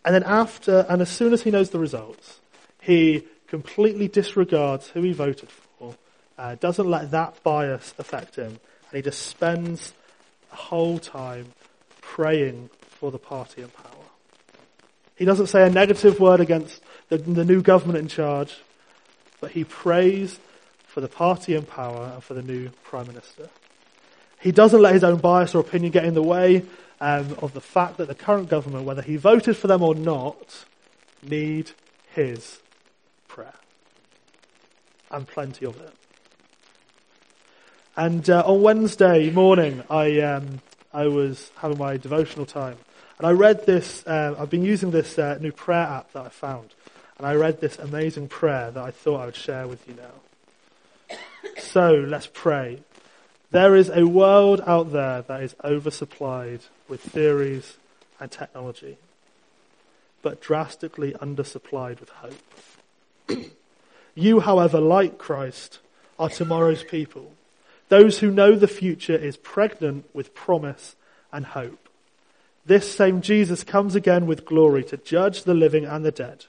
and 0.04 0.16
then 0.16 0.24
after, 0.24 0.88
and 0.90 1.00
as 1.00 1.10
soon 1.10 1.32
as 1.32 1.44
he 1.44 1.52
knows 1.52 1.70
the 1.70 1.78
results, 1.78 2.40
he 2.82 3.28
completely 3.46 4.08
disregards 4.08 4.88
who 4.88 5.04
he 5.04 5.14
voted 5.14 5.50
for, 5.52 5.94
uh, 6.40 6.56
doesn't 6.56 6.90
let 6.90 7.12
that 7.12 7.44
bias 7.44 7.94
affect 8.00 8.38
him, 8.38 8.58
and 8.90 8.96
he 8.96 9.04
just 9.04 9.28
spends 9.28 9.94
the 10.50 10.56
whole 10.56 10.98
time 10.98 11.54
praying 12.02 12.72
for 13.04 13.12
the 13.12 13.20
party 13.20 13.62
in 13.62 13.68
power. 13.68 14.06
He 15.18 15.26
doesn't 15.26 15.48
say 15.48 15.68
a 15.68 15.70
negative 15.70 16.22
word 16.22 16.40
against 16.40 16.82
the, 17.10 17.18
the 17.18 17.44
new 17.44 17.62
government 17.62 18.00
in 18.00 18.08
charge 18.08 18.56
but 19.44 19.52
he 19.52 19.66
prays 19.66 20.40
for 20.88 21.02
the 21.02 21.10
party 21.10 21.54
in 21.54 21.64
power 21.64 22.12
and 22.14 22.24
for 22.24 22.34
the 22.34 22.42
new 22.42 22.70
prime 22.86 23.08
minister. 23.08 23.50
He 24.40 24.54
doesn't 24.54 24.82
let 24.82 24.94
his 24.94 25.04
own 25.04 25.18
bias 25.18 25.54
or 25.54 25.60
opinion 25.60 25.92
get 25.92 26.06
in 26.06 26.14
the 26.14 26.24
way 26.24 26.64
um, 27.02 27.36
of 27.42 27.54
the 27.54 27.60
fact 27.60 27.98
that 27.98 28.08
the 28.08 28.16
current 28.16 28.48
government, 28.48 28.86
whether 28.86 29.02
he 29.02 29.18
voted 29.18 29.58
for 29.58 29.68
them 29.68 29.84
or 29.84 29.96
not, 29.96 30.64
need 31.22 31.72
his 32.14 32.62
prayer. 33.28 33.56
And 35.12 35.28
plenty 35.28 35.66
of 35.66 35.76
it. 35.82 35.94
And 37.98 38.30
uh, 38.30 38.44
on 38.46 38.62
Wednesday 38.62 39.30
morning, 39.30 39.84
I, 39.90 40.22
um, 40.22 40.62
I 40.94 41.08
was 41.08 41.52
having 41.58 41.80
my 41.80 41.98
devotional 41.98 42.46
time. 42.46 42.78
And 43.18 43.28
I 43.28 43.32
read 43.32 43.66
this, 43.66 44.06
uh, 44.06 44.36
I've 44.38 44.50
been 44.50 44.64
using 44.64 44.92
this 44.92 45.18
uh, 45.20 45.38
new 45.40 45.52
prayer 45.52 45.84
app 45.88 46.12
that 46.14 46.26
I 46.26 46.30
found. 46.30 46.74
And 47.18 47.28
I 47.28 47.36
read 47.36 47.62
this 47.62 47.78
amazing 47.78 48.28
prayer 48.28 48.72
that 48.72 48.84
I 48.84 48.92
thought 48.92 49.22
I 49.22 49.26
would 49.26 49.36
share 49.36 49.68
with 49.68 49.88
you 49.88 49.96
now. 49.96 51.18
So 51.60 51.92
let's 51.92 52.28
pray. 52.32 52.80
There 53.52 53.76
is 53.76 53.90
a 53.90 54.08
world 54.08 54.62
out 54.66 54.92
there 54.92 55.22
that 55.22 55.44
is 55.44 55.54
oversupplied 55.64 56.62
with 56.88 57.02
theories 57.02 57.78
and 58.20 58.32
technology, 58.32 58.98
but 60.24 60.42
drastically 60.42 61.14
undersupplied 61.14 62.00
with 62.00 62.10
hope. 62.10 63.44
you, 64.16 64.40
however, 64.40 64.80
like 64.80 65.20
Christ, 65.20 65.80
are 66.18 66.30
tomorrow's 66.30 66.84
people. 66.84 67.34
Those 67.90 68.20
who 68.20 68.32
know 68.32 68.56
the 68.56 68.68
future 68.68 69.16
is 69.16 69.38
pregnant 69.38 70.06
with 70.14 70.34
promise 70.34 70.96
and 71.32 71.46
hope. 71.46 71.83
This 72.66 72.94
same 72.94 73.22
Jesus 73.22 73.64
comes 73.64 73.96
again 73.96 74.26
with 74.26 74.46
glory 74.46 74.84
to 74.86 74.98
judge 74.98 75.44
the 75.44 75.54
living 75.54 75.86
and 75.86 76.06
the 76.06 76.12
dead. 76.12 76.46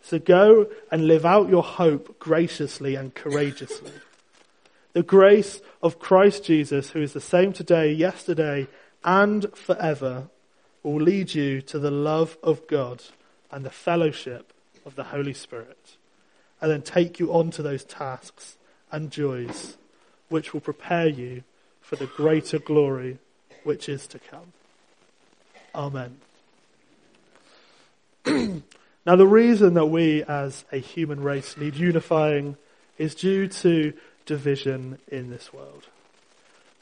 So 0.00 0.18
go 0.18 0.68
and 0.90 1.06
live 1.06 1.26
out 1.26 1.48
your 1.48 1.64
hope 1.64 2.18
graciously 2.18 2.94
and 2.94 3.14
courageously. 3.14 3.92
The 4.94 5.02
grace 5.02 5.60
of 5.82 6.00
Christ 6.00 6.44
Jesus, 6.44 6.90
who 6.90 7.02
is 7.02 7.12
the 7.12 7.20
same 7.20 7.52
today, 7.52 7.92
yesterday, 7.92 8.66
and 9.04 9.46
forever, 9.54 10.28
will 10.82 11.00
lead 11.00 11.34
you 11.34 11.60
to 11.62 11.78
the 11.78 11.90
love 11.90 12.36
of 12.42 12.66
God 12.66 13.04
and 13.52 13.64
the 13.64 13.70
fellowship 13.70 14.52
of 14.86 14.96
the 14.96 15.04
Holy 15.04 15.34
Spirit, 15.34 15.96
and 16.60 16.70
then 16.70 16.82
take 16.82 17.20
you 17.20 17.32
on 17.32 17.50
to 17.52 17.62
those 17.62 17.84
tasks 17.84 18.56
and 18.90 19.10
joys 19.10 19.76
which 20.30 20.52
will 20.52 20.60
prepare 20.60 21.08
you 21.08 21.44
for 21.80 21.96
the 21.96 22.06
greater 22.06 22.58
glory 22.58 23.18
which 23.64 23.88
is 23.88 24.06
to 24.08 24.18
come. 24.18 24.52
Amen. 25.78 26.16
Now, 29.06 29.16
the 29.16 29.26
reason 29.26 29.72
that 29.72 29.86
we 29.86 30.22
as 30.24 30.66
a 30.70 30.76
human 30.76 31.22
race 31.22 31.56
need 31.56 31.76
unifying 31.76 32.58
is 32.98 33.14
due 33.14 33.48
to 33.48 33.94
division 34.26 34.98
in 35.08 35.30
this 35.30 35.50
world. 35.50 35.86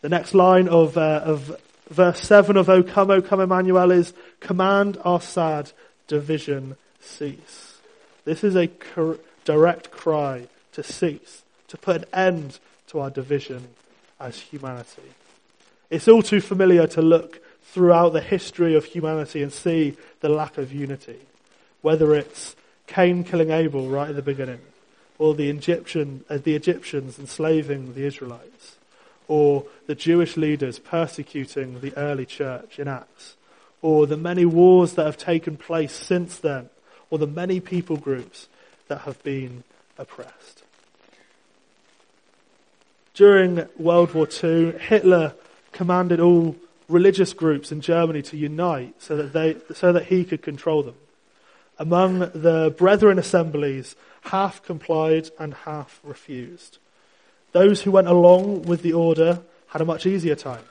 The 0.01 0.09
next 0.09 0.35
line 0.35 0.67
of, 0.67 0.99
uh, 0.99 1.21
of 1.25 1.57
verse 1.89 2.21
7 2.21 2.57
of 2.57 2.69
O 2.69 2.83
come, 2.83 3.13
O 3.13 3.23
come 3.23 3.41
Emmanuel 3.41 3.93
is, 3.93 4.13
command 4.41 4.99
our 5.05 5.21
sad 5.21 5.71
division 6.09 6.75
cease. 7.01 7.79
This 8.25 8.43
is 8.43 8.57
a 8.57 8.67
cor- 8.67 9.21
direct 9.45 9.93
cry 9.93 10.49
to 10.73 10.83
cease, 10.83 11.45
to 11.69 11.79
put 11.79 11.97
an 11.99 12.05
end 12.13 12.59
to 12.89 12.99
our 12.99 13.11
division 13.11 13.69
as 14.19 14.41
humanity. 14.41 15.13
It's 15.91 16.09
all 16.09 16.23
too 16.23 16.41
familiar 16.41 16.89
to 16.89 17.03
look 17.03 17.41
throughout 17.67 18.13
the 18.13 18.21
history 18.21 18.75
of 18.75 18.85
humanity 18.85 19.43
and 19.43 19.53
see 19.53 19.97
the 20.21 20.29
lack 20.29 20.59
of 20.59 20.73
unity 20.73 21.19
whether 21.87 22.17
it's 22.17 22.57
Cain 22.89 23.23
killing 23.23 23.53
Abel 23.53 23.89
right 23.89 24.11
at 24.11 24.17
the 24.17 24.21
beginning, 24.21 24.59
or 25.21 25.35
the, 25.35 25.49
Egyptian, 25.49 26.25
uh, 26.29 26.37
the 26.37 26.57
Egyptians 26.57 27.17
enslaving 27.17 27.95
the 27.95 28.05
Israelites, 28.05 28.75
or 29.29 29.65
the 29.87 29.95
Jewish 29.95 30.37
leaders 30.37 30.81
persecuting 30.81 31.79
the 31.81 31.97
early 31.97 32.27
church 32.27 32.81
in 32.81 32.89
Acts, 32.89 33.37
or 33.83 34.05
the 34.09 34.17
many 34.17 34.45
wars 34.45 34.95
that 34.95 35.07
have 35.07 35.17
taken 35.17 35.57
place 35.57 35.93
since 35.93 36.39
then, 36.39 36.71
or 37.09 37.19
the 37.19 37.27
many 37.29 37.61
people 37.61 37.97
groups 37.97 38.49
that 38.89 39.03
have 39.03 39.23
been 39.23 39.63
oppressed. 39.97 40.65
During 43.15 43.65
World 43.79 44.13
War 44.13 44.27
II, 44.43 44.73
Hitler 44.73 45.35
commanded 45.71 46.19
all 46.19 46.57
religious 46.89 47.33
groups 47.33 47.73
in 47.73 47.81
Germany 47.81 48.23
to 48.23 48.37
unite 48.37 48.95
so 48.99 49.17
that, 49.17 49.33
they, 49.33 49.57
so 49.75 49.93
that 49.93 50.07
he 50.07 50.25
could 50.25 50.43
control 50.43 50.83
them. 50.83 50.95
Among 51.79 52.19
the 52.19 52.75
brethren 52.77 53.19
assemblies, 53.19 53.97
half 54.23 54.63
complied 54.63 55.31
and 55.39 55.53
half 55.53 56.01
refused. 56.03 56.79
Those 57.53 57.83
who 57.83 57.91
went 57.91 58.09
along 58.09 58.63
with 58.63 58.83
the 58.83 58.93
order 58.93 59.41
had 59.69 59.83
a 59.83 59.87
much 59.87 60.07
easier 60.07 60.35
time. 60.35 60.65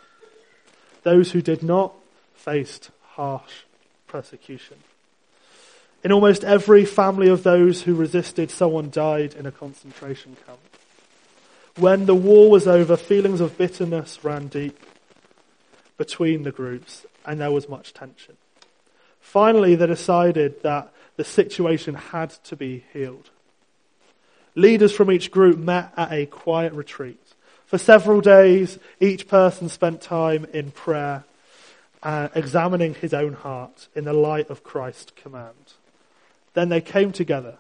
Those 1.04 1.32
who 1.32 1.42
did 1.42 1.62
not 1.62 1.94
faced 2.36 2.90
harsh 3.12 3.64
persecution. 4.08 4.78
In 6.04 6.12
almost 6.12 6.44
every 6.44 6.86
family 6.86 7.30
of 7.30 7.44
those 7.44 7.82
who 7.82 7.96
resisted, 7.96 8.52
someone 8.52 8.90
died 8.90 9.34
in 9.34 9.46
a 9.46 9.52
concentration 9.52 10.38
camp. 10.46 10.60
When 11.78 12.06
the 12.06 12.16
war 12.16 12.50
was 12.50 12.68
over, 12.68 12.96
feelings 12.96 13.42
of 13.42 13.58
bitterness 13.58 14.24
ran 14.24 14.48
deep 14.48 14.78
between 15.98 16.44
the 16.44 16.52
groups, 16.52 17.06
and 17.26 17.40
there 17.40 17.52
was 17.52 17.70
much 17.70 17.94
tension. 17.94 18.38
Finally, 19.20 19.76
they 19.76 19.88
decided 19.88 20.62
that 20.64 20.92
the 21.18 21.24
situation 21.24 21.96
had 21.96 22.30
to 22.30 22.56
be 22.56 22.84
healed. 22.94 23.30
Leaders 24.56 24.94
from 24.94 25.12
each 25.12 25.32
group 25.32 25.58
met 25.58 25.92
at 25.98 26.12
a 26.12 26.26
quiet 26.26 26.74
retreat. 26.74 27.20
For 27.66 27.78
several 27.78 28.22
days, 28.22 28.78
each 29.00 29.28
person 29.28 29.70
spent 29.70 30.02
time 30.02 30.46
in 30.54 30.72
prayer 30.72 31.24
uh, 32.04 32.30
examining 32.36 32.94
his 32.94 33.14
own 33.14 33.34
heart 33.34 33.88
in 33.96 34.06
the 34.06 34.14
light 34.14 34.50
of 34.50 34.64
Christ's 34.64 35.12
command. 35.16 35.74
Then 36.54 36.70
they 36.70 36.82
came 36.82 37.12
together, 37.12 37.56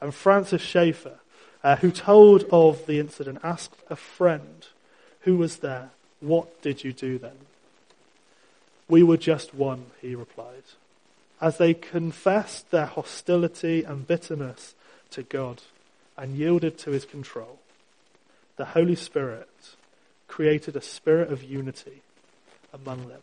and 0.00 0.14
Francis 0.14 0.62
Schaeffer, 0.62 1.18
uh, 1.64 1.76
who 1.76 1.90
told 1.90 2.44
of 2.52 2.86
the 2.86 2.98
incident, 2.98 3.40
asked 3.42 3.76
a 3.90 3.96
friend 3.96 4.66
who 5.22 5.36
was 5.36 5.58
there, 5.58 5.90
What 6.20 6.62
did 6.62 6.84
you 6.84 6.92
do 6.92 7.18
then? 7.18 7.36
We 8.88 9.02
were 9.02 9.16
just 9.16 9.54
one, 9.54 9.86
he 10.00 10.14
replied. 10.14 10.64
As 11.40 11.58
they 11.58 11.74
confessed 11.74 12.70
their 12.70 12.86
hostility 12.86 13.82
and 13.82 14.06
bitterness 14.06 14.74
to 15.10 15.22
God 15.22 15.62
and 16.16 16.36
yielded 16.36 16.78
to 16.78 16.90
his 16.90 17.04
control, 17.04 17.58
the 18.56 18.66
Holy 18.66 18.94
Spirit 18.94 19.48
created 20.28 20.76
a 20.76 20.80
spirit 20.80 21.32
of 21.32 21.42
unity 21.42 22.02
among 22.72 23.08
them. 23.08 23.20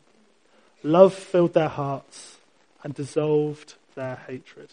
Love 0.84 1.13
filled 1.13 1.54
their 1.54 1.69
hearts 1.69 2.38
and 2.84 2.93
dissolved 2.93 3.76
their 3.95 4.15
hatred. 4.28 4.69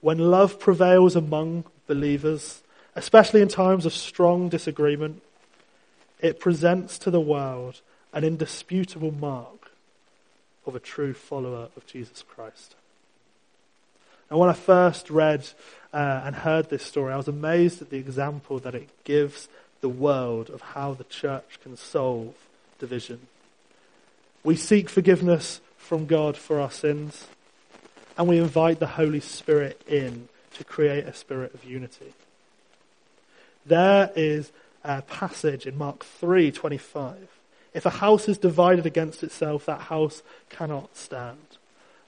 When 0.00 0.18
love 0.18 0.60
prevails 0.60 1.16
among 1.16 1.64
believers, 1.86 2.62
especially 2.94 3.40
in 3.40 3.48
times 3.48 3.84
of 3.84 3.92
strong 3.92 4.48
disagreement, 4.48 5.22
it 6.20 6.40
presents 6.40 6.98
to 6.98 7.10
the 7.10 7.20
world 7.20 7.80
an 8.12 8.24
indisputable 8.24 9.12
mark 9.12 9.57
of 10.68 10.76
a 10.76 10.80
true 10.80 11.14
follower 11.14 11.68
of 11.76 11.86
Jesus 11.86 12.22
Christ. 12.22 12.74
And 14.30 14.38
when 14.38 14.50
I 14.50 14.54
first 14.54 15.10
read 15.10 15.48
uh, 15.92 16.22
and 16.24 16.36
heard 16.36 16.68
this 16.68 16.82
story, 16.82 17.12
I 17.12 17.16
was 17.16 17.28
amazed 17.28 17.80
at 17.80 17.90
the 17.90 17.96
example 17.96 18.58
that 18.60 18.74
it 18.74 18.88
gives 19.04 19.48
the 19.80 19.88
world 19.88 20.50
of 20.50 20.60
how 20.60 20.92
the 20.92 21.04
church 21.04 21.58
can 21.62 21.76
solve 21.76 22.34
division. 22.78 23.20
We 24.44 24.56
seek 24.56 24.88
forgiveness 24.88 25.60
from 25.76 26.06
God 26.06 26.36
for 26.36 26.60
our 26.60 26.70
sins, 26.70 27.26
and 28.16 28.28
we 28.28 28.38
invite 28.38 28.78
the 28.78 28.86
Holy 28.86 29.20
Spirit 29.20 29.80
in 29.88 30.28
to 30.54 30.64
create 30.64 31.04
a 31.04 31.14
spirit 31.14 31.54
of 31.54 31.64
unity. 31.64 32.12
There 33.64 34.10
is 34.14 34.52
a 34.84 35.02
passage 35.02 35.66
in 35.66 35.78
Mark 35.78 36.04
3:25. 36.04 37.28
If 37.74 37.86
a 37.86 37.90
house 37.90 38.28
is 38.28 38.38
divided 38.38 38.86
against 38.86 39.22
itself, 39.22 39.66
that 39.66 39.82
house 39.82 40.22
cannot 40.48 40.96
stand. 40.96 41.38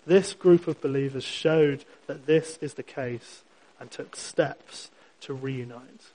This 0.07 0.33
group 0.33 0.67
of 0.67 0.81
believers 0.81 1.25
showed 1.25 1.85
that 2.07 2.27
this 2.27 2.59
is 2.61 2.75
the 2.75 2.83
case 2.83 3.43
and 3.79 3.91
took 3.91 4.17
steps 4.17 4.91
to 5.23 5.35
reunite. 5.35 6.11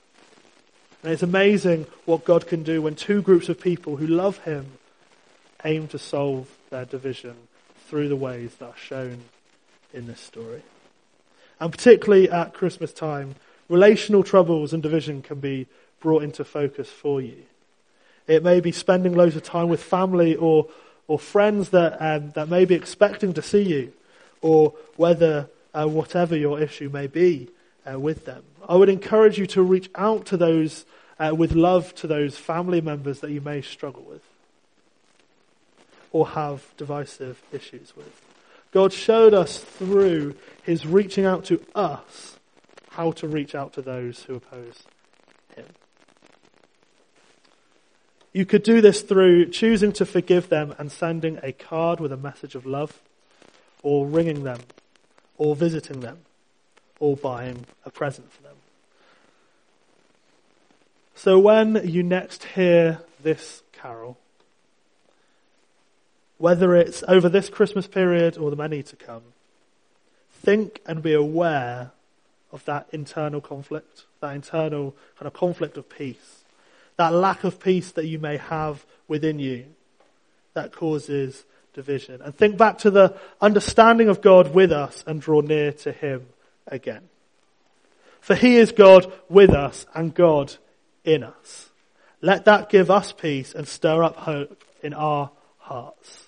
And 1.02 1.12
it's 1.12 1.22
amazing 1.22 1.86
what 2.04 2.24
God 2.24 2.46
can 2.46 2.62
do 2.62 2.82
when 2.82 2.96
two 2.96 3.22
groups 3.22 3.48
of 3.48 3.60
people 3.60 3.96
who 3.96 4.06
love 4.06 4.38
Him 4.38 4.72
aim 5.64 5.88
to 5.88 5.98
solve 5.98 6.48
their 6.70 6.84
division 6.84 7.36
through 7.88 8.08
the 8.08 8.16
ways 8.16 8.56
that 8.56 8.66
are 8.66 8.76
shown 8.76 9.20
in 9.94 10.06
this 10.06 10.20
story. 10.20 10.62
And 11.60 11.70
particularly 11.70 12.28
at 12.28 12.54
Christmas 12.54 12.92
time, 12.92 13.36
relational 13.68 14.22
troubles 14.22 14.72
and 14.72 14.82
division 14.82 15.22
can 15.22 15.40
be 15.40 15.66
brought 16.00 16.22
into 16.22 16.44
focus 16.44 16.90
for 16.90 17.20
you. 17.20 17.44
It 18.26 18.42
may 18.42 18.60
be 18.60 18.72
spending 18.72 19.14
loads 19.14 19.36
of 19.36 19.42
time 19.42 19.68
with 19.68 19.82
family 19.82 20.34
or, 20.34 20.68
or 21.06 21.18
friends 21.18 21.70
that, 21.70 21.96
um, 22.00 22.30
that 22.30 22.48
may 22.48 22.64
be 22.64 22.74
expecting 22.74 23.32
to 23.34 23.42
see 23.42 23.62
you, 23.62 23.92
or 24.40 24.74
whether 24.96 25.48
uh, 25.74 25.86
whatever 25.86 26.36
your 26.36 26.60
issue 26.60 26.88
may 26.88 27.06
be 27.06 27.48
uh, 27.90 27.98
with 27.98 28.24
them. 28.24 28.42
I 28.68 28.74
would 28.74 28.88
encourage 28.88 29.38
you 29.38 29.46
to 29.48 29.62
reach 29.62 29.90
out 29.94 30.26
to 30.26 30.36
those 30.36 30.84
uh, 31.18 31.34
with 31.34 31.52
love 31.52 31.94
to 31.96 32.06
those 32.06 32.36
family 32.36 32.80
members 32.80 33.20
that 33.20 33.30
you 33.30 33.40
may 33.40 33.62
struggle 33.62 34.02
with 34.02 34.22
or 36.12 36.28
have 36.28 36.64
divisive 36.76 37.42
issues 37.52 37.94
with. 37.96 38.22
God 38.72 38.92
showed 38.92 39.34
us 39.34 39.58
through 39.58 40.34
his 40.62 40.86
reaching 40.86 41.24
out 41.24 41.44
to 41.46 41.60
us 41.74 42.38
how 42.90 43.12
to 43.12 43.28
reach 43.28 43.54
out 43.54 43.72
to 43.74 43.82
those 43.82 44.22
who 44.24 44.36
oppose 44.36 44.82
him. 45.54 45.66
You 48.36 48.44
could 48.44 48.64
do 48.64 48.82
this 48.82 49.00
through 49.00 49.46
choosing 49.46 49.92
to 49.92 50.04
forgive 50.04 50.50
them 50.50 50.74
and 50.78 50.92
sending 50.92 51.38
a 51.42 51.52
card 51.52 52.00
with 52.00 52.12
a 52.12 52.18
message 52.18 52.54
of 52.54 52.66
love, 52.66 53.00
or 53.82 54.06
ringing 54.06 54.44
them, 54.44 54.60
or 55.38 55.56
visiting 55.56 56.00
them, 56.00 56.18
or 57.00 57.16
buying 57.16 57.64
a 57.86 57.90
present 57.90 58.30
for 58.30 58.42
them. 58.42 58.56
So 61.14 61.38
when 61.38 61.80
you 61.88 62.02
next 62.02 62.44
hear 62.44 63.00
this 63.22 63.62
carol, 63.72 64.18
whether 66.36 66.76
it's 66.76 67.02
over 67.08 67.30
this 67.30 67.48
Christmas 67.48 67.86
period 67.86 68.36
or 68.36 68.50
the 68.50 68.56
many 68.56 68.82
to 68.82 68.96
come, 68.96 69.22
think 70.30 70.82
and 70.84 71.02
be 71.02 71.14
aware 71.14 71.92
of 72.52 72.66
that 72.66 72.86
internal 72.92 73.40
conflict, 73.40 74.04
that 74.20 74.34
internal 74.34 74.94
kind 75.18 75.26
of 75.26 75.32
conflict 75.32 75.78
of 75.78 75.88
peace, 75.88 76.42
that 76.96 77.12
lack 77.12 77.44
of 77.44 77.60
peace 77.60 77.92
that 77.92 78.06
you 78.06 78.18
may 78.18 78.36
have 78.36 78.84
within 79.08 79.38
you 79.38 79.66
that 80.54 80.72
causes 80.72 81.44
division. 81.74 82.22
And 82.22 82.34
think 82.34 82.56
back 82.56 82.78
to 82.78 82.90
the 82.90 83.14
understanding 83.40 84.08
of 84.08 84.22
God 84.22 84.54
with 84.54 84.72
us 84.72 85.04
and 85.06 85.20
draw 85.20 85.40
near 85.40 85.72
to 85.72 85.92
Him 85.92 86.26
again. 86.66 87.02
For 88.20 88.34
He 88.34 88.56
is 88.56 88.72
God 88.72 89.12
with 89.28 89.50
us 89.50 89.86
and 89.94 90.14
God 90.14 90.54
in 91.04 91.22
us. 91.22 91.70
Let 92.22 92.46
that 92.46 92.70
give 92.70 92.90
us 92.90 93.12
peace 93.12 93.54
and 93.54 93.68
stir 93.68 94.02
up 94.02 94.16
hope 94.16 94.64
in 94.82 94.94
our 94.94 95.30
hearts. 95.58 96.25